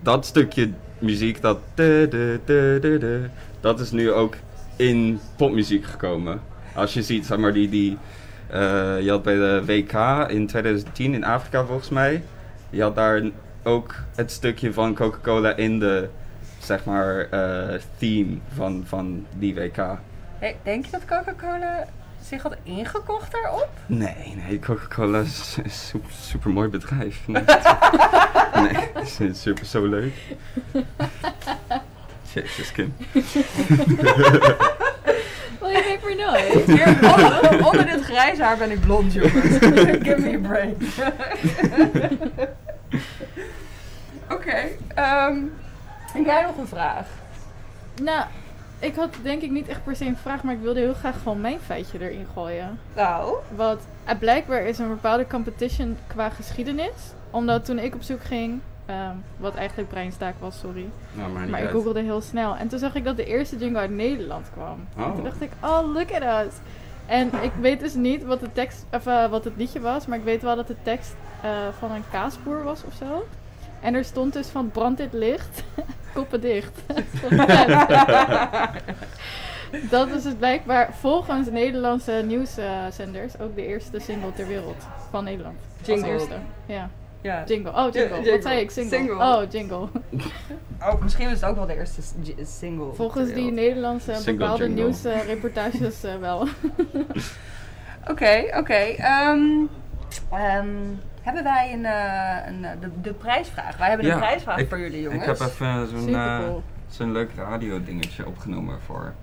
[0.00, 3.24] dat stukje muziek, dat de, de, de, de, de,
[3.60, 4.34] dat is nu ook
[4.76, 6.40] in popmuziek gekomen.
[6.76, 7.98] Als je ziet, zeg maar, die, die
[8.46, 9.92] eh, je had bij de WK
[10.30, 12.22] in 2010 in Afrika volgens mij,
[12.70, 13.22] je had daar
[13.62, 16.08] ook het stukje van Coca-Cola in de,
[16.58, 19.76] zeg maar, eh, theme van, van die WK.
[20.38, 21.86] Hey, denk je dat Coca-Cola
[22.22, 23.68] zich had ingekocht daarop?
[23.86, 27.26] Nee, nee, Coca-Cola is een super, super mooi bedrijf.
[27.26, 27.42] Nee,
[28.62, 30.14] nee het is super zo leuk.
[32.34, 32.94] Jezus, Kim.
[35.66, 36.34] Well, you make me know.
[36.76, 39.56] Hier, onder, onder dit grijze haar ben ik blond, jongens.
[40.06, 40.76] Give me a break.
[44.34, 44.56] Oké,
[44.94, 45.36] ehm,
[46.12, 47.06] heb jij nog een vraag?
[48.02, 48.24] Nou,
[48.78, 51.18] ik had denk ik niet echt per se een vraag, maar ik wilde heel graag
[51.18, 52.78] gewoon mijn feitje erin gooien.
[52.94, 53.34] Nou?
[53.56, 53.80] Want
[54.18, 57.12] blijkbaar is een bepaalde competition qua geschiedenis.
[57.30, 60.86] Omdat toen ik op zoek ging, ehm, wat eigenlijk breinstaak was, sorry.
[61.12, 62.56] Nou, maar ik googelde heel snel.
[62.56, 64.86] En toen zag ik dat de eerste jingle uit Nederland kwam.
[64.96, 65.14] En Oh.
[65.14, 66.52] toen dacht ik, oh, look at us.
[67.06, 70.18] En ik weet dus niet wat, de tekst, of, eh, wat het liedje was, maar
[70.18, 73.26] ik weet wel dat de tekst eh, van een kaasboer was of zo.
[73.80, 75.62] En er stond dus van brand dit licht,
[76.14, 76.80] koppen dicht.
[79.90, 85.56] dat is dus blijkbaar volgens Nederlandse nieuwszenders ook de eerste single ter wereld van Nederland.
[85.82, 86.12] Jingle.
[86.12, 86.34] Als eerste.
[86.66, 86.88] Ja.
[87.20, 87.44] Ja.
[87.46, 87.70] Jingle.
[87.70, 88.14] Oh, jingle.
[88.14, 88.30] jingle.
[88.30, 88.70] Wat zei ik?
[88.70, 88.98] Single.
[88.98, 89.14] Single.
[89.14, 89.88] Oh, jingle.
[90.82, 92.00] Oh, misschien is het ook wel de eerste
[92.44, 92.92] single.
[92.94, 93.52] Volgens die.
[93.52, 94.82] Nederlandse Single bepaalde jingle.
[94.82, 96.48] nieuwsreportages eh, wel.
[98.10, 98.74] Oké, oké.
[98.74, 99.64] ehm,
[100.30, 100.68] ehm,
[101.22, 103.76] hebben wij een, eh, een, eh, de, de prijsvraag?
[103.76, 105.22] Wij hebben een prijsvraag ik, voor jullie jongens.
[105.22, 109.14] Ik heb even zo'n leuk radio dingetje opgenomen voor.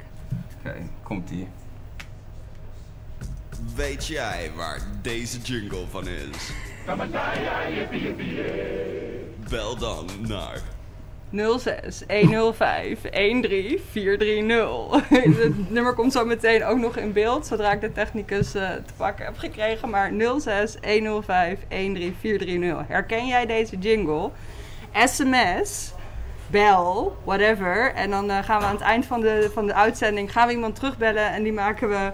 [0.59, 1.47] Oké, komt ie.
[3.75, 6.53] Weet jij waar deze jingle van is?
[9.49, 10.61] Bel dan naar
[11.31, 15.09] 06 105 13 430.
[15.09, 18.93] Het nummer komt zo meteen ook nog in beeld, zodra ik de technicus eh, te
[18.97, 19.89] pakken heb gekregen.
[19.89, 22.87] Maar 06 105 13 430.
[22.87, 24.29] Herken jij deze jingle?
[25.05, 25.93] SMS,
[26.47, 27.93] bel, whatever.
[27.93, 30.53] En dan eh, gaan we aan het eind van de, van de uitzending gaan we
[30.53, 32.11] iemand terugbellen en die maken we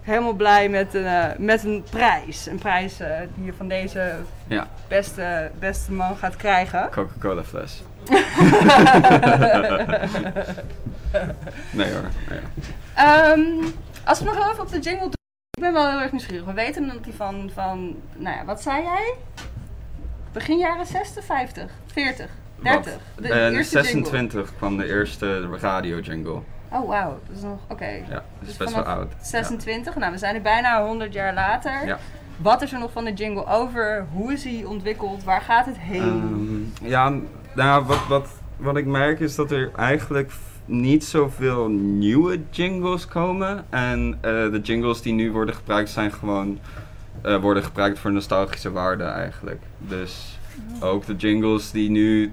[0.00, 2.46] helemaal blij met een, eh, met een prijs.
[2.46, 4.14] Een prijs eh, die je van deze
[4.46, 6.88] Ja, beste, beste man gaat krijgen.
[6.90, 7.82] Coca-Cola fles.
[11.70, 12.02] nee hoor.
[12.28, 12.38] nee.
[12.94, 13.40] Ehm,
[14.04, 15.12] als we nog even op de jingle doen.
[15.50, 16.44] Ik ben wel heel erg nieuwsgierig.
[16.46, 19.14] We weten dat die van, van nou ja, wat zei jij?
[20.32, 22.26] Begin jaren 60, 50, 40,
[22.62, 22.92] 30.
[22.92, 22.98] Wat?
[23.24, 23.82] De Eh, eerste jingle.
[23.82, 26.40] 26 kwam de eerste radio jingle.
[26.72, 27.88] Oh wauw, dat is nog, oké.
[27.88, 29.12] Ja, dat is Dus best wel oud.
[29.22, 31.86] 26, nou we zijn nu bijna 100 jaar later.
[31.86, 31.98] Ja.
[32.36, 34.06] Wat is er nog van de jingle over?
[34.12, 35.24] Hoe is hij ontwikkeld?
[35.24, 36.70] Waar gaat het heen?
[36.80, 37.12] Ehm, ja,
[37.54, 40.32] nou, wat, wat, wat ik merk is dat er eigenlijk
[40.64, 43.64] niet zoveel nieuwe jingles komen.
[43.70, 46.58] En eh, de jingles die nu worden gebruikt zijn gewoon
[47.22, 49.62] eh, worden gebruikt voor nostalgische waarde eigenlijk.
[49.78, 50.38] Dus
[50.80, 52.32] ook de jingles die nu,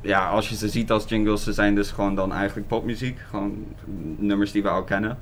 [0.00, 3.18] ja, als je ze ziet als jingles, ze zijn dus gewoon dan eigenlijk popmuziek.
[3.30, 3.64] Gewoon
[4.16, 5.18] nummers die we al kennen.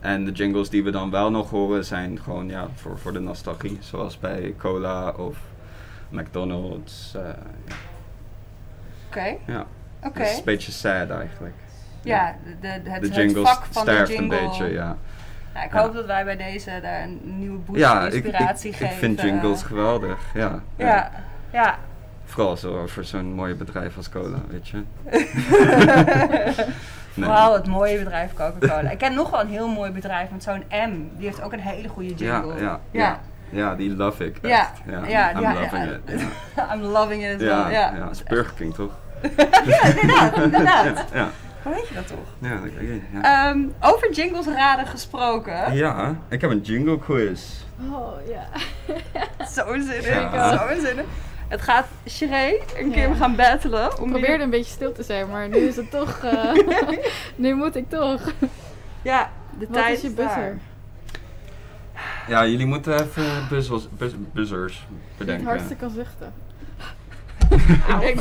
[0.00, 3.20] En de jingles die we dan wel nog horen zijn gewoon ja, voor, voor de
[3.20, 3.78] nostalgie.
[3.80, 5.36] Zoals bij Cola of
[6.08, 7.14] McDonald's.
[7.14, 7.22] eh,
[9.08, 9.66] Oké, ja.
[10.02, 10.18] oké.
[10.18, 11.54] Het is een beetje sad eigenlijk.
[12.02, 14.38] Ja, de, de, het, de het jingles vak van de sterft jingle.
[14.40, 14.96] een beetje, ja.
[15.54, 15.82] Nou, ik Ja.
[15.82, 18.76] hoop dat wij bij deze daar een nieuwe boost Ja, en ik, ik, inspiratie ik
[18.76, 18.96] geven.
[18.96, 20.62] vind jingles geweldig, ja.
[20.76, 21.10] Ja,
[21.52, 21.78] ja.
[22.30, 24.82] Vooral zo voor zo'n mooi bedrijf als Cola, weet je.
[27.14, 27.28] Nee.
[27.28, 28.90] Vooral het mooie bedrijf Coca-Cola.
[28.90, 30.92] ik ken nog wel een heel mooi bedrijf met zo'n M.
[31.16, 32.54] Die heeft ook een hele goede jingle.
[32.54, 32.80] ja, ja.
[32.90, 33.20] ja.
[33.50, 34.70] Ja, die love ik Ja, echt.
[34.86, 35.98] ja, I'm ja, ja, loving ja.
[36.14, 36.20] it.
[36.56, 37.72] Ja, I'm loving it as ja, well.
[37.72, 38.02] Ja, ja.
[38.02, 38.92] het is Burger King toch?
[39.66, 41.04] ja inderdaad, inderdaad.
[41.12, 41.28] Ja,
[41.62, 42.18] Hoe weet je dat toch?
[42.38, 42.70] ja, dat-
[43.22, 43.48] ja.
[43.48, 45.72] Ehm, over jingles raden gesproken.
[45.74, 47.42] Ja, ik heb een jingle quiz.
[47.92, 48.46] Oh, ja.
[49.46, 50.56] Zo zin in, Ja.
[50.56, 51.04] zo zin in.
[51.50, 53.14] Het gaat Sheree een keer Ja.
[53.14, 53.84] gaan battelen.
[53.90, 56.18] Ik Om probeerde die- een beetje stil te zijn, maar nu is het toch...
[56.24, 56.52] eh,
[57.36, 58.20] nu moet ik toch.
[59.02, 60.26] Ja, de Wat tijd is je daar.
[60.26, 60.58] buzzer?
[62.28, 64.86] Ja, jullie moeten even buzzels, buzz- buzzers
[65.16, 65.46] bedenken.
[65.46, 66.32] hardste kan zuchten.
[67.50, 68.20] Ik denk,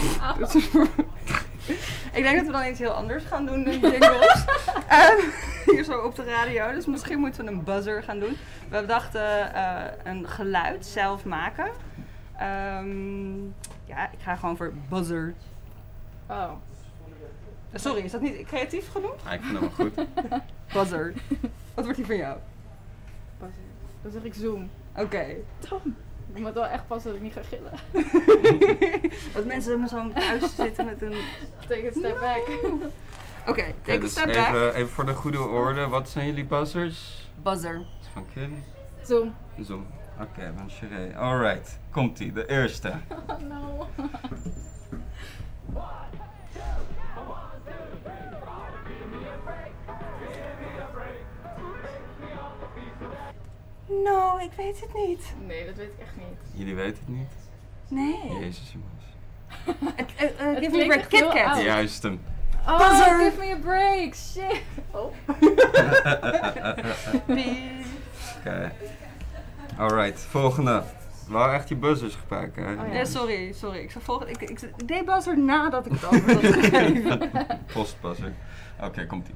[2.14, 4.46] ik denk dat we dan iets heel anders gaan doen dan jingles.
[4.88, 5.18] Ehm,
[5.66, 6.72] hier zo op de radio.
[6.74, 8.38] Dus misschien moeten we een buzzer gaan doen.
[8.70, 11.68] We dachten eh, een geluid zelf maken.
[12.40, 13.44] Ehm,
[13.86, 15.34] ja, ik ga gewoon voor buzzer.
[16.28, 16.52] Oh.
[17.74, 19.16] Sorry, is dat niet creatief genoeg?
[19.24, 20.06] Ja, ik vind dat wel goed.
[20.74, 21.14] Buzzer.
[21.74, 22.38] Wat wordt die van jou?
[23.40, 23.64] Buzzer.
[24.02, 24.70] Dan zeg ik zoom.
[24.96, 25.26] Oké.
[25.60, 25.96] Tom.
[26.34, 27.72] Ik moet wel echt passen dat ik niet ga gillen.
[29.34, 31.16] Dat mensen zo thuis zitten met een...
[31.68, 32.48] Take a step back.
[32.64, 32.92] Oké,
[33.48, 34.48] Oké, take a dus step back.
[34.48, 37.28] even, even voor de goede orde, wat zijn jullie buzzers?
[37.44, 37.86] Buzzer.
[38.14, 38.64] Van Kim?
[39.04, 39.36] Zoom.
[39.62, 39.86] Zoom.
[40.22, 41.18] Oké, van Sheree.
[41.18, 42.94] Alright, komt-ie, de eerste.
[43.28, 43.88] Oh no.
[54.04, 55.34] No, ik weet het niet.
[55.46, 56.52] Nee, dat weet ik echt niet.
[56.54, 57.34] Jullie weten het niet?
[57.88, 58.40] Nee.
[58.40, 58.98] Jezus jongens.
[60.22, 61.10] Uh, uh, give me a break.
[61.10, 61.36] KitKat.
[61.36, 61.64] oud.
[61.64, 62.22] Juist hem.
[62.68, 63.20] Oh, Buzzer.
[63.20, 64.16] give me a break.
[64.16, 64.62] Shit.
[64.92, 65.04] Oh.
[68.40, 68.72] Oké.
[69.80, 70.84] Alright, volgende.
[71.30, 72.74] Wel echt je buzzers gebruiken, hè?
[72.88, 73.80] Oh, Ja, sorry, sorry.
[73.80, 77.32] Ik, zou volgen, ik, ik, ik deed buzzer nadat ik het over had gegeven.
[77.74, 78.34] Postbuzzer.
[78.84, 79.36] Oké, komt-ie.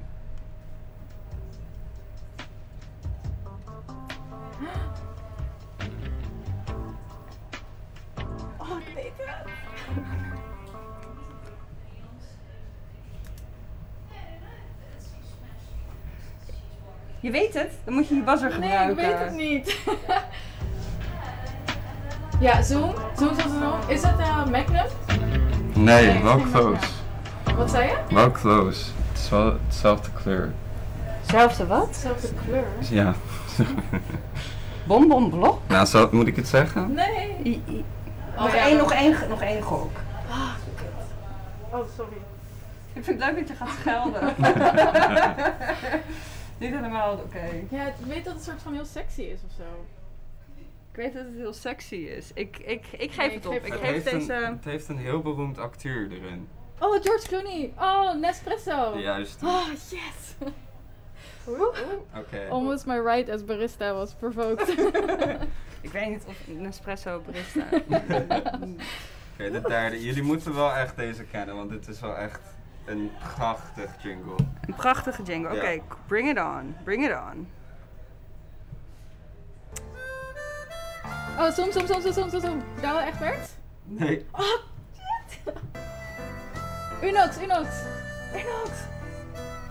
[17.24, 19.06] Je weet het, dan moet je je buzzer Nee, ik gebruiken.
[19.06, 19.78] weet het niet.
[22.46, 22.94] ja, zoom.
[23.18, 23.78] Zoom, zoom, zoom.
[23.88, 24.84] Is het eh Magnum?
[25.74, 26.86] Nee, Nee, wel close.
[27.56, 28.14] Wat zei je?
[28.14, 28.84] Wel close.
[29.12, 30.52] Het is wel hetzelfde kleur.
[31.30, 31.86] Zelfde wat?
[31.86, 32.66] Hetzelfde kleur.
[32.90, 33.14] Ja.
[34.86, 35.60] Bonbon blok?
[35.68, 36.92] nou, zal, moet ik het zeggen?
[36.94, 37.36] Nee.
[37.44, 37.84] I- i-
[38.36, 39.90] nog, ja, één, dat- nog, één, nog één gok.
[41.70, 42.16] Oh, sorry.
[42.92, 44.34] Ik vind het leuk dat je gaat schelden.
[46.58, 47.50] Niet helemaal oké.
[47.70, 49.84] Ja, ik weet dat het een soort van heel sexy is of zo.
[50.90, 52.30] Ik weet dat het heel sexy is.
[52.34, 53.52] Ik, ik, ik geef Nee, het ik op.
[53.52, 54.32] geef Ik het geef heeft deze...
[54.34, 56.48] een, het heeft een heel beroemd acteur erin.
[56.78, 57.72] Oh, George Clooney.
[57.78, 58.98] Oh, Nespresso.
[58.98, 59.42] Juist.
[59.42, 60.34] Oh, yes.
[62.16, 62.46] Oké.
[62.50, 64.68] Almost my right as barista was provoked.
[65.80, 67.64] Ik weet niet of een espresso barista.
[69.34, 70.02] Oké, de derde.
[70.04, 72.40] Jullie moeten wel echt deze kennen, want dit is wel echt
[72.84, 74.34] een prachtig jingle.
[74.66, 75.56] Een prachtige jingle.
[75.56, 75.82] Oké, Ja.
[76.06, 76.76] bring it on.
[76.84, 77.48] Bring it on.
[81.38, 82.62] Oh, soms, soms, soms, soms, soms, soms.
[82.80, 83.48] Douwe Egbert?
[83.84, 84.26] Nee.
[84.32, 85.54] Oh, shit.
[87.02, 87.68] Unox, Unox.
[88.34, 88.70] Unox.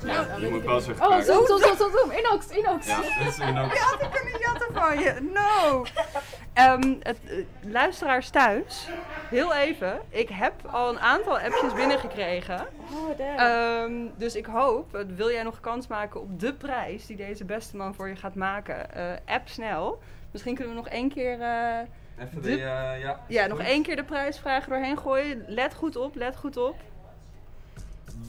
[0.05, 0.99] Ja, dan je moet ik wel niet.
[0.99, 2.17] Oh, soms, soms, soms, soms.
[2.17, 2.85] Unox, Unox.
[2.87, 3.73] Ja, dit is Unox.
[3.73, 5.29] Ik had het kunnen jatten van je.
[5.33, 5.83] No.
[6.53, 8.87] Ehm, het, eh, luisteraars thuis,
[9.29, 10.01] heel even.
[10.09, 12.67] Ik heb al een aantal appjes binnengekregen.
[12.93, 13.37] Oh, damn.
[13.37, 17.45] Ehm, dus ik hoop, eh, wil jij nog kans maken op de prijs die deze
[17.45, 18.93] beste man voor je gaat maken?
[18.93, 20.01] eh, app snel.
[20.31, 21.41] Misschien kunnen we nog één keer.
[21.41, 21.79] eh,
[22.25, 23.19] Even de- eh, ja.
[23.27, 25.43] ja, nog één keer de prijsvragen doorheen gooien.
[25.47, 26.75] Let goed op, let goed op.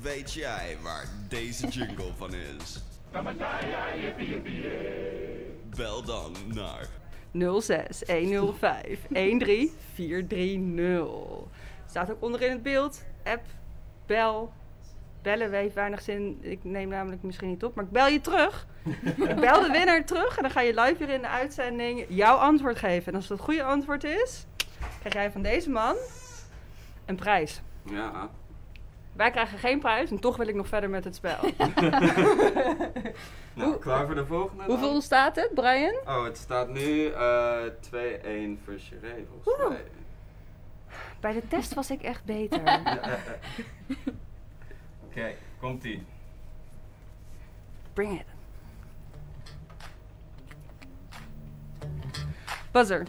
[0.02, 2.82] Weet jij waar deze jingle van is?
[5.76, 6.86] Bel dan naar
[7.34, 11.46] 06 105 13430.
[11.88, 13.04] Staat ook onderin het beeld.
[13.24, 13.42] App,
[14.06, 14.52] bel.
[15.22, 16.38] Bellen heeft weinig zin.
[16.40, 18.66] Ik neem namelijk misschien niet op, maar ik bel je terug.
[19.04, 22.36] ik bel de winnaar terug en dan ga je live weer in de uitzending jouw
[22.36, 23.06] antwoord geven.
[23.06, 24.46] En als het het goede antwoord is,
[24.98, 25.96] krijg jij van deze man
[27.04, 27.60] een prijs.
[27.90, 28.30] Ja.
[29.12, 31.38] Wij krijgen geen prijs en toch wil ik nog verder met het spel.
[33.54, 34.66] Nou, klaar voor de volgende?
[34.66, 34.76] dan?
[34.76, 35.94] Hoeveel staat het, Brian?
[36.06, 39.68] Oh, het staat nu eh 2-1 voor Chiré, volgens Oeh.
[39.68, 39.84] mij.
[41.20, 42.62] Bij de test was ik echt beter.
[42.72, 43.18] Ja.
[45.06, 46.06] Oké, komt-ie.
[47.92, 48.26] Bring it.
[52.72, 53.06] Buzzer.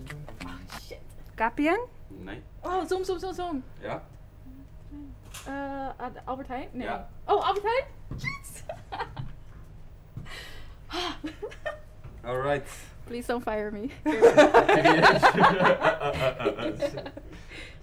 [0.87, 0.97] shit.
[1.35, 1.79] KPN?
[2.07, 2.41] Nee.
[2.61, 3.63] Oh, soms, soms, soms, soms.
[3.79, 4.03] Ja?
[5.47, 6.67] Eh, Ad- Albert Heijn?
[6.71, 6.87] Nee.
[6.87, 7.09] Ja.
[7.25, 7.85] Oh, Albert Heijn?
[8.17, 8.63] Yes!
[12.25, 12.67] Alright.
[13.05, 13.89] Please don't fire me.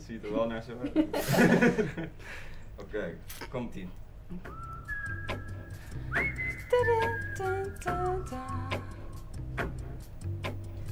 [0.07, 0.93] Ziet er wel naar zo uit.
[2.83, 3.17] Oké,
[3.51, 3.89] komt-ie.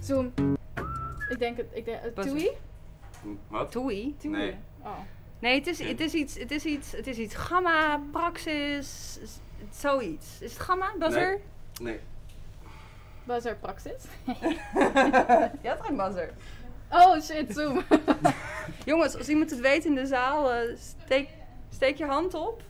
[0.01, 0.33] Zoom.
[1.29, 1.67] Ik denk het.
[1.73, 2.33] Ik denk, uh, Buzzer.
[2.33, 2.51] Toei?
[3.49, 3.71] Wat?
[3.71, 4.17] Toei?
[4.23, 4.57] Nee.
[4.83, 4.99] Oh.
[5.39, 9.19] Nee, het is, het is iets, het is iets, het is iets gamma, praxis,
[9.71, 10.41] zoiets.
[10.41, 11.29] Is het gamma, buzzer?
[11.29, 11.41] Nee.
[13.25, 14.03] Was er praxis?
[15.63, 16.31] Je had geen buzzer.
[16.91, 17.83] Oh shit, Zoom.
[18.85, 21.29] Jongens, als iemand het weet in de zaal, eh, steek,
[21.71, 22.63] steek je hand op.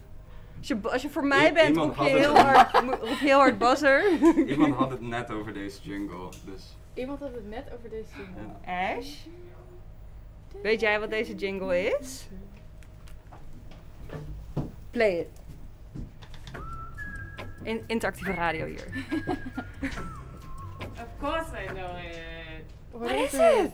[0.59, 3.59] Als je, als je voor mij I- bent, roep je, heel hard, roep heel hard
[3.59, 4.03] buzzer.
[4.47, 6.77] Iemand had het net over deze jingle, dus...
[6.95, 8.73] Iemand had het net over deze jingle.
[8.99, 9.17] Ash?
[10.63, 12.29] Weet jij wat deze jingle is?
[14.91, 15.40] Play it.
[17.65, 18.87] In, interactieve radio hier.
[21.01, 22.65] Of course I know it.
[22.93, 23.73] What is is it?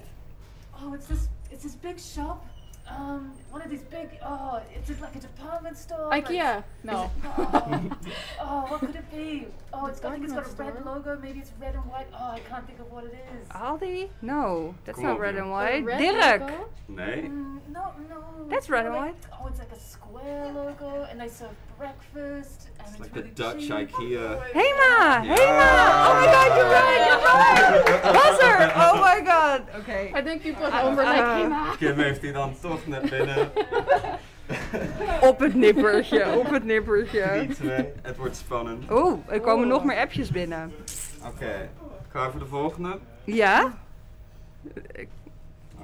[0.80, 2.44] Oh, it's this it's this big shop.
[2.88, 6.10] Um, one of these big oh, it's just like a department store.
[6.10, 6.62] Ikea?
[6.84, 7.10] No.
[7.24, 7.90] oh,
[8.40, 9.46] oh, what could it be?
[9.72, 11.18] Oh, it's got, I think it's got a red Department logo.
[11.22, 12.06] Maybe it's red and white.
[12.14, 13.48] Oh, I can't think of what it is.
[13.48, 14.08] Aldi?
[14.22, 15.42] No, that's Kom not red joh.
[15.42, 15.84] and white.
[15.84, 16.52] red Dirk!
[16.88, 17.02] Nee?
[17.28, 18.24] Mm, no, no.
[18.48, 22.88] That's red and like- Oh, it's like a square logo, and they serve breakfast, and
[22.88, 23.70] it's, like really the Dutch cheap.
[23.90, 24.40] IKEA.
[24.52, 25.24] Hema!
[25.24, 25.34] Ja.
[25.36, 25.70] Hema!
[26.06, 28.02] Oh my god, you're right, you're right!
[28.16, 28.72] Buzzer!
[28.76, 29.66] Oh my god!
[29.80, 30.12] Okay.
[30.14, 31.36] I think you put over like Ah.
[31.38, 31.76] Hema.
[31.78, 33.35] Kim heeft hij dan toch net binnen.
[35.20, 37.46] Op het nippertje, op het nippertje.
[37.62, 37.62] 3-2.
[38.02, 38.90] Het wordt spannend.
[38.90, 39.70] Oeh, er komen Oh.
[39.72, 40.72] nog meer appjes binnen.
[41.26, 41.68] Oké,
[42.12, 42.98] klaar voor de volgende?
[43.24, 43.72] Ja?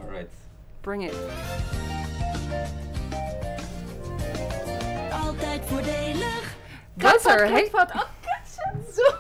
[0.01, 0.31] Alright.
[0.81, 1.15] Bring it.
[5.25, 6.55] Altijd voordelig.
[6.95, 7.69] Buzzer, hey.
[7.69, 7.91] Kruidvat.
[7.95, 8.03] Oh.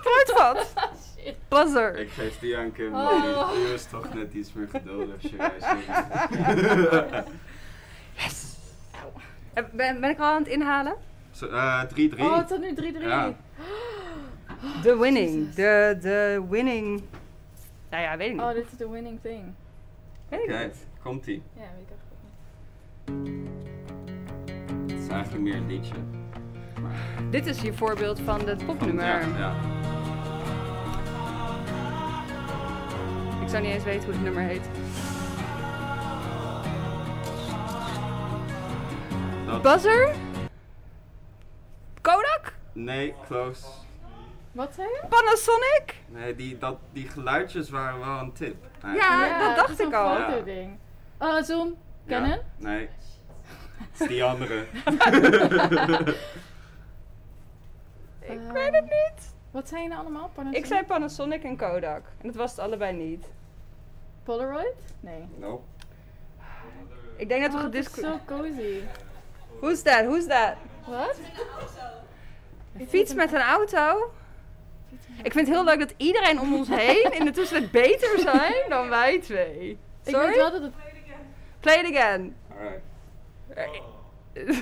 [0.03, 0.73] Kruidvat.
[1.23, 1.35] Shit.
[1.49, 1.99] Buzzer.
[1.99, 2.95] Ik geef die aan Kim.
[2.95, 3.51] Oh.
[3.53, 5.23] Die, die is toch net iets meer geduldig.
[9.55, 10.95] Ben, ben ik al aan het inhalen?
[11.31, 12.21] Zo, eh, 3-3.
[12.21, 13.01] Oh, het staat nu 3-3.
[13.01, 13.33] Ja.
[14.83, 15.55] De winning.
[15.55, 17.03] De, de winning.
[17.91, 18.43] Nou ja, weet ik niet.
[18.43, 19.43] Oh, dit is de winning thing.
[20.29, 20.87] Weet ik niet.
[21.03, 21.43] komt ie.
[21.55, 23.49] Ja, weet ik echt niet.
[24.93, 25.95] Het is eigenlijk meer een liedje.
[27.31, 29.05] Dit is je voorbeeld van het popnummer.
[29.05, 29.55] Ja, ja.
[33.43, 34.69] Ik zou niet eens weten hoe het nummer heet.
[39.61, 40.15] Buzzer?
[42.01, 42.53] Kodak?
[42.73, 43.67] Nee, close.
[44.53, 45.03] Wat zei je?
[45.09, 45.95] Panasonic?
[46.09, 48.67] Nee, die, dat, die geluidjes waren wel een tip.
[48.95, 50.17] Ja, dat dacht is ik een al.
[50.17, 50.79] fotoding.
[51.19, 51.77] Oh, Zoom.
[52.05, 52.21] Ja.
[52.21, 52.39] Canon?
[52.57, 52.89] Nee.
[53.93, 54.65] Het is die andere.
[58.21, 59.35] Ik weet het niet.
[59.51, 60.29] Wat zijn nou allemaal?
[60.35, 60.59] Panasonic?
[60.59, 62.03] Ik zei Panasonic en Kodak.
[62.21, 63.27] En dat was het allebei niet.
[64.23, 64.75] Polaroid?
[65.01, 65.29] Nee.
[65.39, 65.63] Nope.
[67.17, 68.21] Ik denk dat we Oh, het is gediscussieerd...
[68.29, 68.81] zo cozy.
[69.63, 70.05] Who's that?
[70.07, 70.57] Who's that?
[70.87, 71.17] Wat?
[72.89, 74.13] Fiets met een auto?
[75.23, 78.55] Ik vind het heel leuk dat iedereen om ons heen in de tussentijd beter zijn
[78.69, 79.79] dan wij twee.
[80.05, 80.27] Ik Sorry?
[80.27, 80.73] weet wel dat het...
[81.61, 82.37] Play it again.
[83.49, 83.83] Alright.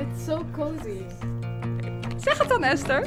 [0.00, 1.02] It's so cozy.
[2.16, 3.06] Zeg het dan, Esther.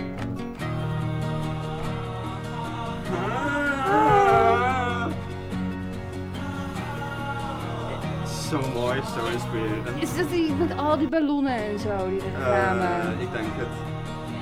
[8.50, 10.02] Zo mooi, zo inspirerend.
[10.02, 13.12] Is dat die met al die ballonnen en zo, die Eh, reclame?
[13.20, 13.68] ik denk het.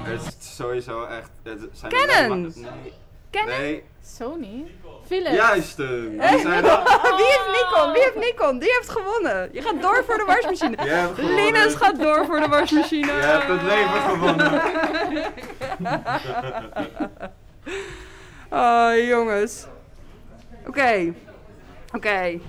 [0.03, 1.29] Het is sowieso echt.
[1.43, 2.15] Het zijn Canon!
[2.31, 2.93] alleen maar- Nee.
[3.31, 3.49] Canon?
[3.59, 3.83] Nee.
[4.03, 4.71] Sony?
[5.07, 5.35] Philips.
[5.35, 5.79] Juist!
[5.79, 6.81] eh, die Eh, zijn Wie er.
[7.17, 7.91] heeft Nikon?
[7.93, 8.59] Wie heeft Nikon?
[8.59, 9.49] Die heeft gewonnen.
[9.51, 10.75] Je gaat door voor de wasmachine.
[11.35, 13.05] Linus gaat door voor de wasmachine.
[13.05, 14.61] Je hebt het leven gewonnen.
[19.01, 19.65] oh, jongens.
[20.67, 21.13] Oké.
[21.93, 22.39] Oké.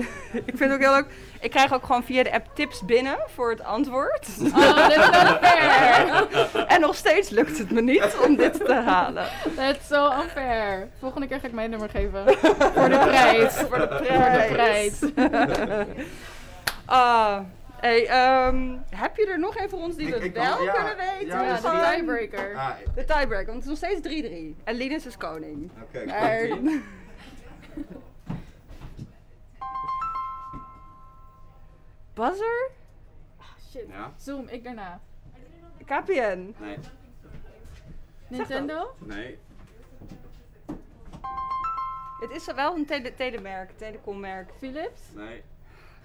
[0.50, 1.06] ik vind het ook heel leuk.
[1.40, 4.28] Ik krijg ook gewoon via de app tips binnen voor het antwoord.
[4.54, 5.04] Oh, dit is
[5.48, 6.26] fair.
[6.66, 9.26] en nog steeds lukt het me niet om dit te halen.
[9.56, 10.88] That's so unfair.
[11.00, 12.24] Volgende keer ga ik mijn nummer geven.
[12.74, 13.54] Voor de prijs.
[13.54, 15.00] Voor de Voor de prijs.
[16.84, 17.38] Ah,
[17.80, 20.64] hey, ehm, heb je er nog een voor ons die Ik- we ik wel kan-
[20.64, 21.38] ja, kunnen weten?
[21.40, 21.54] ja, Ja,
[21.90, 22.54] de tiebreaker.
[22.56, 24.56] Ah, De tiebreaker, want het is nog steeds 3-3.
[24.64, 25.70] En Linus is koning.
[25.82, 26.04] Oké,
[32.16, 32.70] Buzzer?
[33.70, 33.86] Shit.
[33.88, 34.12] Ja.
[34.16, 35.00] Zoom, ik daarna.
[35.84, 36.54] KPN.
[36.58, 36.78] Nee.
[38.28, 38.94] Nintendo?
[38.98, 39.38] Nee.
[42.20, 44.50] Het is wel een tele telemerk, telecommerk.
[44.58, 45.00] Philips?
[45.14, 45.42] Nee.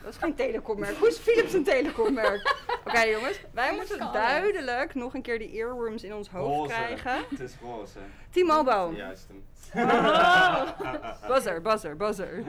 [0.02, 0.98] Dat is geen telecommerk.
[0.98, 2.56] Hoe is Philips een telecommerk?
[2.88, 6.68] Oké jongens, wij Philips moeten duidelijk nog een keer die earworms in ons hoofd Roze.
[6.74, 7.16] krijgen.
[7.30, 8.00] Het is roze.
[8.30, 8.96] T-Mobile.
[8.96, 9.44] Juist hem.
[11.28, 12.44] Buzzer, buzzer, buzzer.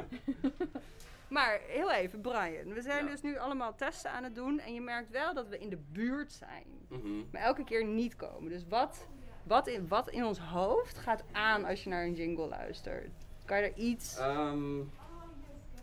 [1.32, 2.74] Maar heel even, Brian.
[2.74, 4.60] We zijn dus nu allemaal testen aan het doen.
[4.60, 6.66] En je merkt wel dat we in de buurt zijn.
[6.88, 7.22] Mhm.
[7.30, 8.50] Maar elke keer niet komen.
[8.50, 9.06] Dus wat,
[9.42, 13.10] wat, in, wat in ons hoofd gaat aan als je naar een jingle luistert?
[13.44, 14.18] Kan je er iets...
[14.18, 14.76] Ehm,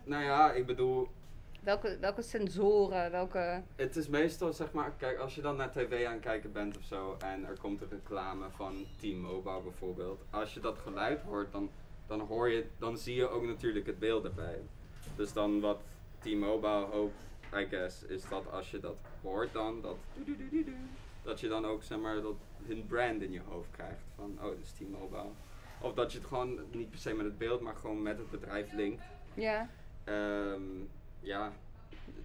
[0.03, 1.07] nou ja, ik bedoel,
[1.61, 3.63] welke, welke sensoren, welke...
[3.75, 6.77] het is meestal zeg maar, kijk, als je dan naar tv aan het kijken bent
[6.77, 10.23] of zo en er komt een reclame van T-Mobile bijvoorbeeld.
[10.29, 11.69] Als je dat geluid hoort, dan,
[12.07, 14.61] dan hoor je, dan zie je ook natuurlijk het beeld erbij.
[15.20, 15.80] Dus dan wat
[16.20, 19.97] T-Mobile hoopt, I guess, is dat als je dat hoort dan, dat
[21.22, 24.49] dat je dan ook zeg maar dat hun brand in je hoofd krijgt van, oh,
[24.49, 25.32] dit is T-Mobile.
[25.82, 28.30] Of dat je het gewoon niet per se met het beeld, maar gewoon met het
[28.32, 29.03] bedrijf linkt.
[29.34, 29.70] Ja.
[30.03, 30.61] Ehm,
[31.20, 31.51] ja,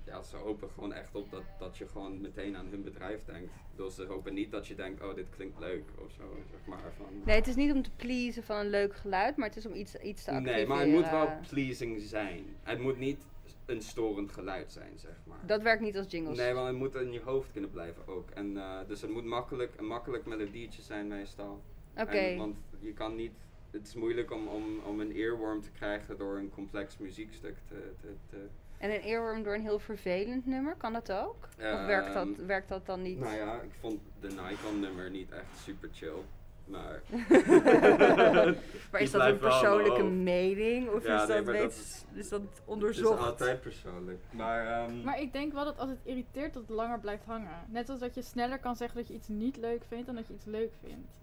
[0.04, 3.52] ja, ze hopen gewoon echt op dat, dat je gewoon meteen aan hun bedrijf denkt.
[3.76, 6.92] Dus ze hopen niet dat je denkt, oh dit klinkt leuk of zo, zeg maar.
[6.96, 9.66] Van, Nee, het is niet om te pleasen van een leuk geluid, maar het is
[9.66, 10.58] om iets, iets te activeren.
[10.58, 12.44] nee, maar het moet wel pleasing zijn.
[12.62, 13.26] Het moet niet
[13.66, 15.38] een storend geluid zijn, zeg maar.
[15.46, 16.36] Dat werkt niet als jingles.
[16.36, 18.30] Nee, want het moet in je hoofd kunnen blijven ook.
[18.30, 21.62] En, eh, dus het moet makkelijk, een makkelijk melodietje zijn meestal.
[21.96, 22.36] Oké.
[22.36, 23.32] Want je kan niet,
[23.70, 27.92] het is moeilijk om, om, om een earworm te krijgen door een complex muziekstuk te,
[28.00, 28.46] te, te
[28.78, 31.36] En een earworm door een heel vervelend nummer, kan dat ook?
[31.56, 33.18] of werkt dat, Ehm, werkt dat dan niet?
[33.18, 36.16] Nou ja, ik vond de Nikon nummer niet echt super chill.
[36.64, 37.02] Maar.
[38.92, 40.88] maar is dat een persoonlijke mening?
[40.90, 43.18] Of Ja, is, nee, dat, weet, dat is dat Het onderzocht?
[43.20, 44.20] is altijd persoonlijk.
[44.30, 47.58] Maar, ehm, Maar ik denk wel dat als het irriteert dat het langer blijft hangen.
[47.68, 50.26] Net als dat je sneller kan zeggen dat je iets niet leuk vindt dan dat
[50.26, 51.20] je iets leuk vindt.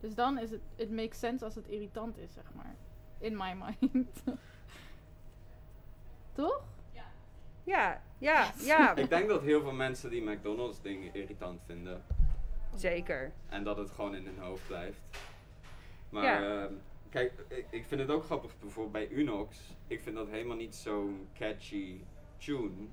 [0.00, 2.74] Dus dan is het, it makes sense als het irritant is, zeg maar.
[3.18, 4.22] In my mind.
[6.32, 6.62] Toch?
[7.64, 8.94] Ja, ja, ja.
[8.96, 12.04] ik denk dat heel veel mensen die McDonald's dingen irritant vinden.
[12.74, 13.32] Zeker.
[13.48, 15.00] En dat het gewoon in hun hoofd blijft.
[16.08, 16.62] Maar Ja.
[16.62, 16.72] ehm,
[17.10, 19.58] kijk, ik, ik vind het ook grappig bijvoorbeeld bij Unox.
[19.86, 22.00] Ik vind dat helemaal niet zo'n catchy
[22.36, 22.86] tune.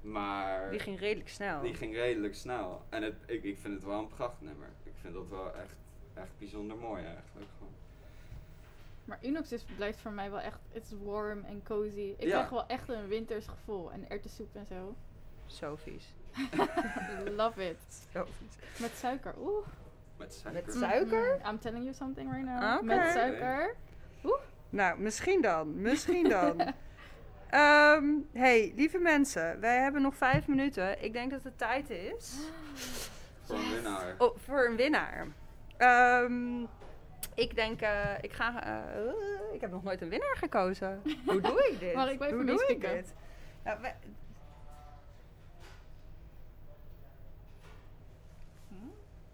[0.00, 1.60] Maar Die ging redelijk snel.
[1.62, 2.82] die ging redelijk snel.
[2.88, 4.68] En het, ik, ik vind het wel een prachtnummer.
[4.82, 5.76] Ik vind dat wel echt,
[6.14, 7.46] echt bijzonder mooi eigenlijk.
[7.58, 7.72] Gewoon.
[9.08, 12.14] Maar Unox is, blijft voor mij wel echt, it's warm en cozy.
[12.18, 12.28] Ik Ja.
[12.28, 13.92] krijg wel echt een winters gevoel.
[13.92, 14.94] En erwtensoep en zo.
[15.46, 16.14] Zo vies.
[17.36, 18.06] Love it.
[18.12, 18.80] Zo vies.
[18.80, 19.66] Met suiker, oeh.
[20.16, 20.64] Met suiker?
[20.64, 21.36] Met suiker?
[21.38, 21.48] Mhm.
[21.48, 22.74] I'm telling you something right now.
[22.74, 22.84] Oké.
[22.84, 23.74] Met suiker.
[24.70, 25.80] Nou, misschien dan.
[25.80, 26.60] Misschien dan.
[27.48, 31.04] Ehm, hey, lieve mensen, wij hebben nog vijf minuten.
[31.04, 32.36] Ik denk dat het tijd is.
[33.42, 34.14] Voor een winnaar.
[34.18, 35.26] Oh, voor een winnaar.
[35.76, 36.64] Ehm,
[37.38, 38.64] ik denk, eh, ik ga.
[38.64, 41.02] eh, ik heb nog nooit een winnaar gekozen.
[41.26, 41.94] Hoe doe ik dit?
[42.00, 43.14] Mag ik Hoe doe ik dit?
[43.64, 43.96] Ja, wij-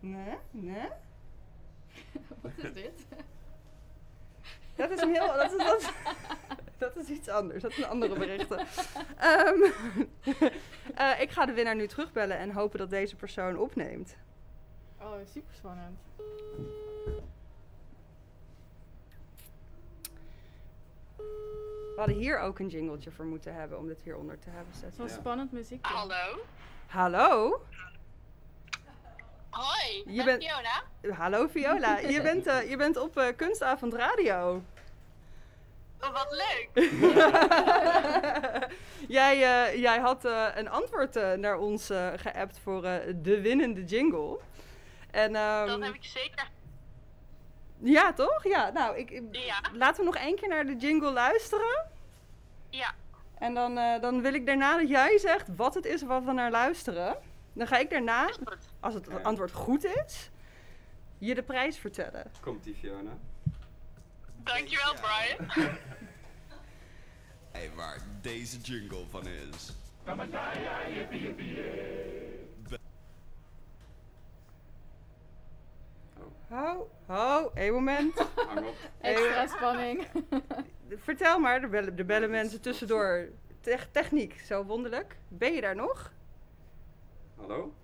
[0.01, 0.89] Nee, nee.
[2.41, 3.07] Wat is dit?
[4.77, 5.27] Dat is een heel.
[5.27, 5.93] Dat is, dat,
[6.79, 7.63] dat is iets anders.
[7.63, 8.59] Dat zijn andere berichten.
[9.19, 9.63] Ehm,
[10.95, 14.17] eh, ik ga de winnaar nu terugbellen en hopen dat deze persoon opneemt.
[15.01, 15.99] Oh, super spannend.
[21.95, 25.09] We hadden hier ook een jingletje voor moeten hebben om dit hieronder te hebben zetten.
[25.09, 25.87] Zo'n spannend muziek.
[25.87, 26.39] Hallo.
[26.87, 27.61] Hallo?
[29.51, 30.83] Hoi, Je met bent- Fiona.
[31.17, 34.63] Hallo Viola, je bent, eh, je bent op eh, Kunstavond Radio.
[36.01, 36.85] Oh, wat leuk.
[39.09, 43.85] jij, eh, jij had eh, een antwoord eh, naar ons geappt voor eh, de winnende
[43.85, 44.39] jingle.
[45.11, 46.49] En, ehm, Dat heb ik zeker.
[47.85, 48.45] Ja, toch?
[48.45, 49.61] Ja, nou, ik, Ja.
[49.73, 51.87] laten we nog één keer naar de jingle luisteren.
[52.71, 52.95] Ja.
[53.39, 56.33] En dan, eh, dan wil ik daarna dat jij zegt wat het is wat we
[56.33, 57.17] naar luisteren.
[57.53, 58.31] Dan ga ik daarna,
[58.81, 60.31] als het antwoord goed is,
[61.19, 62.31] je de prijs vertellen.
[62.41, 63.11] Komt die Fiona?
[64.37, 65.69] Dankjewel, Brian.
[67.53, 69.73] Hey, waar deze jingle van is.
[76.55, 78.19] Ho, ho, één moment.
[78.49, 78.75] Hang op.
[79.01, 80.07] Extra spanning.
[81.05, 83.29] Vertel maar, er bellen, er bellen mensen tussendoor.
[83.61, 85.17] Tech- techniek, zo wonderlijk.
[85.29, 86.13] Ben je daar nog?
[87.37, 87.75] Hallo?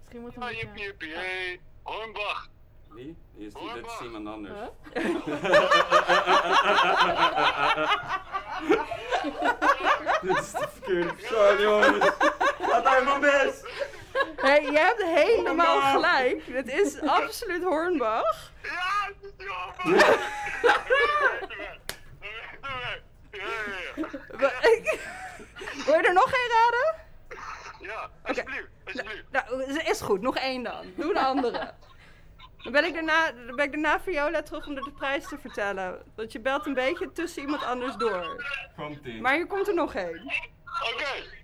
[0.00, 1.60] Misschien moet Ah, jippie, jippie, hey.
[1.82, 2.48] Hornbach.
[2.88, 3.16] Wie?
[3.36, 3.72] Is die?
[3.74, 4.54] Dit is iemand anders.
[10.22, 12.10] Dit is de verkeerde persoon, jongens.
[12.60, 13.66] Gaat uit mijn best.
[14.44, 15.92] Hey, je hebt helemaal Hornbach.
[15.92, 16.42] gelijk.
[16.46, 18.50] Het is absoluut Hornbach.
[18.62, 19.84] Ja, het is Hornbach.
[25.86, 27.02] Wil je er nog geen raden?
[27.80, 29.24] Ja, alsjeblieft, alsjeblieft.
[29.30, 30.20] Nou, is goed.
[30.20, 30.86] Nog één dan.
[30.96, 31.72] Doe een andere.
[32.62, 36.02] Dan ben ik daarna, dan ben ik daarna Viola terug om de prijs te vertellen.
[36.16, 38.44] Want je belt een beetje tussen iemand anders door.
[38.76, 39.20] Komt ie.
[39.20, 40.32] Maar hier komt er nog één.
[40.92, 41.42] Oké.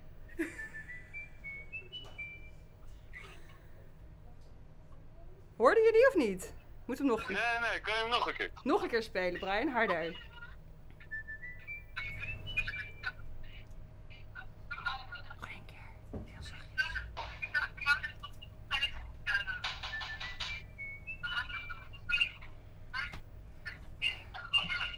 [5.61, 6.53] Hoorden jullie of niet?
[6.85, 8.51] Moet hem nog, Nee, nee, kan je hem nog een keer?
[8.63, 9.67] nog een keer spelen, Brian.
[9.67, 10.29] Harder.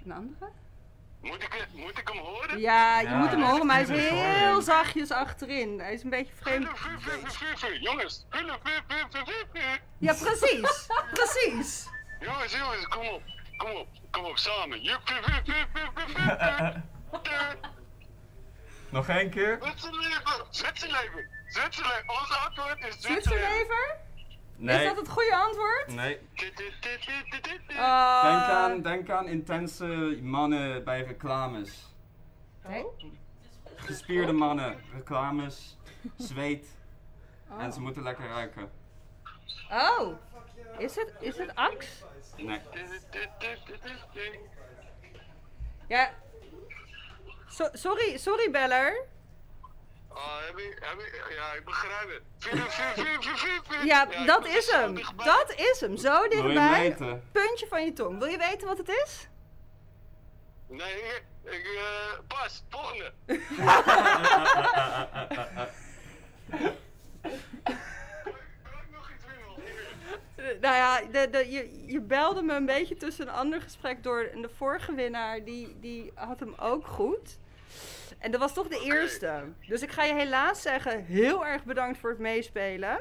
[0.06, 0.52] Een andere?
[1.22, 2.60] Moet ik, moet ik hem horen?
[2.60, 4.64] Ja, je Ja, moet hem horen, maar hij is heel horen.
[4.64, 5.80] zachtjes achterin.
[5.80, 6.68] Hij is een beetje vreemd.
[7.82, 8.26] Jongens,
[10.00, 10.88] Ja, precies.
[11.14, 11.88] Precies.
[12.20, 13.22] jongens, jongens, kom op.
[13.58, 14.82] Kom op, kom op, samen.
[18.90, 19.58] Nog één keer?
[19.62, 22.10] Zwitserleven, Zwitserleven, Zwitserleven.
[22.10, 23.22] Onze antwoord is Zwitserleven.
[23.22, 23.96] Zwitserlever?
[24.56, 24.78] Nee.
[24.80, 25.88] Is dat het goede antwoord?
[25.88, 26.20] Nee.
[27.78, 28.24] Ah.
[28.24, 29.86] Denk, aan, denk aan intense
[30.22, 31.93] mannen bij reclames.
[33.76, 35.78] Gespierde mannen, reclames,
[36.18, 36.76] zweet.
[37.60, 38.72] En ze moeten lekker ruiken.
[39.72, 40.18] Oh,
[40.78, 42.04] is het, is het Ax?
[42.38, 42.62] Nee.
[45.88, 46.14] Ja.
[47.48, 49.06] So- sorry, sorry beller.
[50.08, 52.24] Ah, heb ik, heb ik, ja, ik begrijp het.
[53.86, 54.96] Ja, dat is hem.
[55.16, 55.98] Dat is hem.
[55.98, 56.80] Zo dichtbij.
[56.82, 57.24] weten?
[57.32, 58.20] Puntje van je tong.
[58.20, 59.28] Wil je weten wat het is?
[60.68, 61.04] Nee,
[61.44, 63.12] ik, ik eh, pas, volgende.
[70.62, 74.24] Nou ja, de, de, je, je belde me een beetje tussen een ander gesprek door.
[74.24, 77.38] En de vorige winnaar, die, die had hem ook goed.
[78.20, 79.44] En dat was toch de eerste.
[79.68, 83.00] Dus ik ga je helaas zeggen, heel erg bedankt voor het meespelen.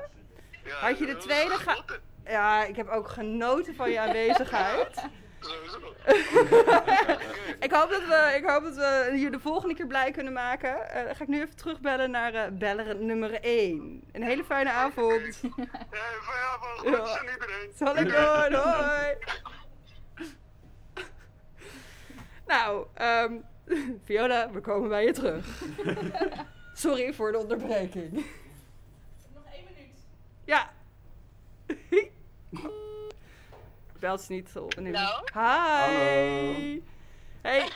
[0.68, 1.76] Had je de tweede ga...
[2.24, 4.97] Ja, ik heb ook genoten van je aanwezigheid.
[7.66, 10.90] ik, hoop dat we, ik hoop dat we je de volgende keer blij kunnen maken.
[10.90, 14.03] Eh, dan ga ik nu even terugbellen naar eh beller nummer 1.
[14.12, 15.40] Een hele fijne avond.
[16.84, 17.20] Ja.
[17.74, 19.16] Zal ik doen, hoi.
[22.47, 23.32] Nou, ehm,
[24.05, 25.62] Viola, we komen bij je terug.
[26.74, 28.12] Sorry voor de onderbreking.
[29.34, 29.99] Nog één minuut.
[30.45, 30.72] Ja.
[34.03, 34.74] Belt ze niet op.
[34.76, 34.94] Nee.
[34.96, 35.24] Hallo?
[35.32, 35.40] Hi.
[35.40, 36.80] Hallo.
[37.42, 37.68] Hey.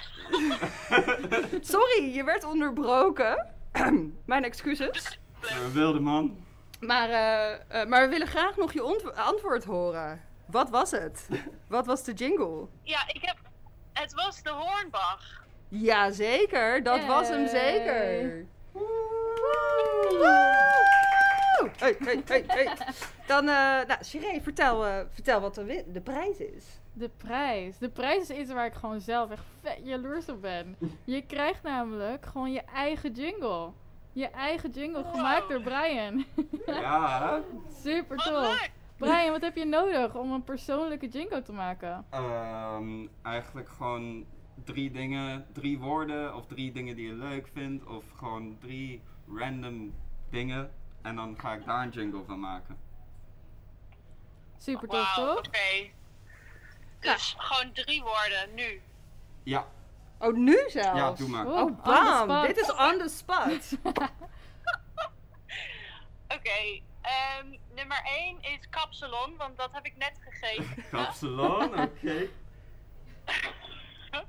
[1.61, 3.47] Sorry, je werd onderbroken.
[4.25, 5.19] Mijn excuses.
[5.41, 6.45] Een wilde man.
[6.81, 10.21] Maar, eh, eh, maar we willen graag nog je antwoord horen.
[10.47, 11.29] Wat was het?
[11.69, 12.67] Wat was de jingle?
[12.83, 13.37] Ja, ik heb...
[13.93, 15.45] Het was de Hornbach.
[15.69, 18.47] Jazeker, dat was hem Yay.
[21.77, 22.77] Hey, hey, hey, hey.
[23.27, 26.81] Dan, eh nou, vertel, eh, vertel wat de, de prijs is.
[26.93, 27.79] De prijs.
[27.79, 30.77] De prijs is iets waar ik gewoon zelf echt vet jaloers op ben.
[31.05, 33.71] Je krijgt namelijk gewoon je eigen jingle.
[34.13, 36.25] Je eigen jingle, gemaakt door Brian.
[36.67, 37.41] Ja.
[37.85, 38.71] Super tof.
[38.97, 42.05] Brian, wat heb je nodig om een persoonlijke jingle te maken?
[42.11, 44.25] Ehm, eigenlijk gewoon
[44.65, 49.95] drie dingen, drie woorden of drie dingen die je leuk vindt of gewoon drie random
[50.31, 50.71] dingen
[51.07, 52.79] en dan ga ik daar een jingle van maken.
[54.59, 55.39] Super tof, toch?
[55.39, 55.91] oké.
[57.01, 58.83] Dus gewoon drie woorden, nu.
[59.43, 59.67] Ja,
[60.19, 60.99] Oh, nu zelfs?
[60.99, 61.47] Ja, doe maar.
[61.47, 62.47] Oh, Oh, bam.
[62.47, 63.73] Dit is on the spot.
[66.37, 70.85] Oké, ehm, nummer 1 is kapsalon, want dat heb ik net gegeven.
[70.91, 72.29] kapsalon, oké.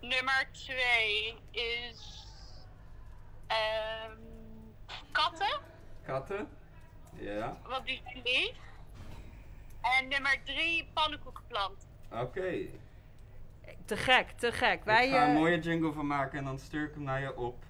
[0.00, 2.26] nummer 2 is
[3.46, 4.16] ehm,
[5.12, 5.60] katten,
[6.06, 6.48] Katten?
[7.12, 8.56] Ja, want die zijn lief.
[9.80, 11.86] En nummer 3 pannenkoekenplant.
[12.12, 12.54] oké.
[13.84, 14.84] te gek, te gek.
[14.84, 17.20] Wij, ik ga een eh, mooie jingle van maken en dan stuur ik hem naar
[17.20, 17.64] je op.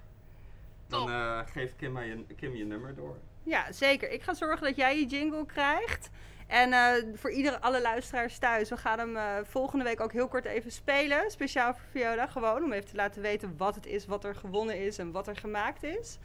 [0.87, 3.17] Dan eh, geeft Kim, mij je, Kim je nummer door.
[3.43, 4.09] Ja, zeker.
[4.11, 6.09] Ik ga zorgen dat jij je jingle krijgt.
[6.47, 10.27] En eh, voor iedere, alle luisteraars thuis, we gaan hem eh, volgende week ook heel
[10.27, 11.31] kort even spelen.
[11.31, 14.79] Speciaal voor Viola, gewoon om even te laten weten wat het is, wat er gewonnen
[14.85, 16.17] is en wat er gemaakt is.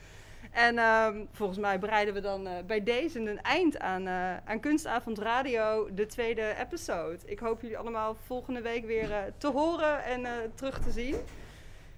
[0.53, 4.61] En ehm, volgens mij bereiden we dan eh, bij deze een eind aan, eh, aan
[4.61, 7.19] Kunstavond Radio, de tweede episode.
[7.25, 11.17] Ik hoop jullie allemaal volgende week weer eh, te horen en eh, terug te zien.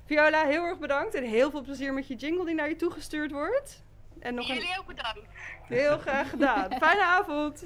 [0.05, 3.31] Viola, heel erg bedankt en heel veel plezier met je jingle die naar je toegestuurd
[3.31, 3.83] wordt.
[4.19, 4.55] En nog een...
[4.55, 5.29] Jullie ook bedankt.
[5.63, 6.73] Heel graag gedaan.
[6.79, 7.65] Fijne avond.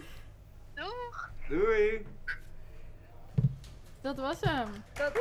[0.74, 1.30] Doeg!
[1.48, 2.06] Doei!
[4.00, 4.68] Dat was hem.
[4.92, 5.12] Dat...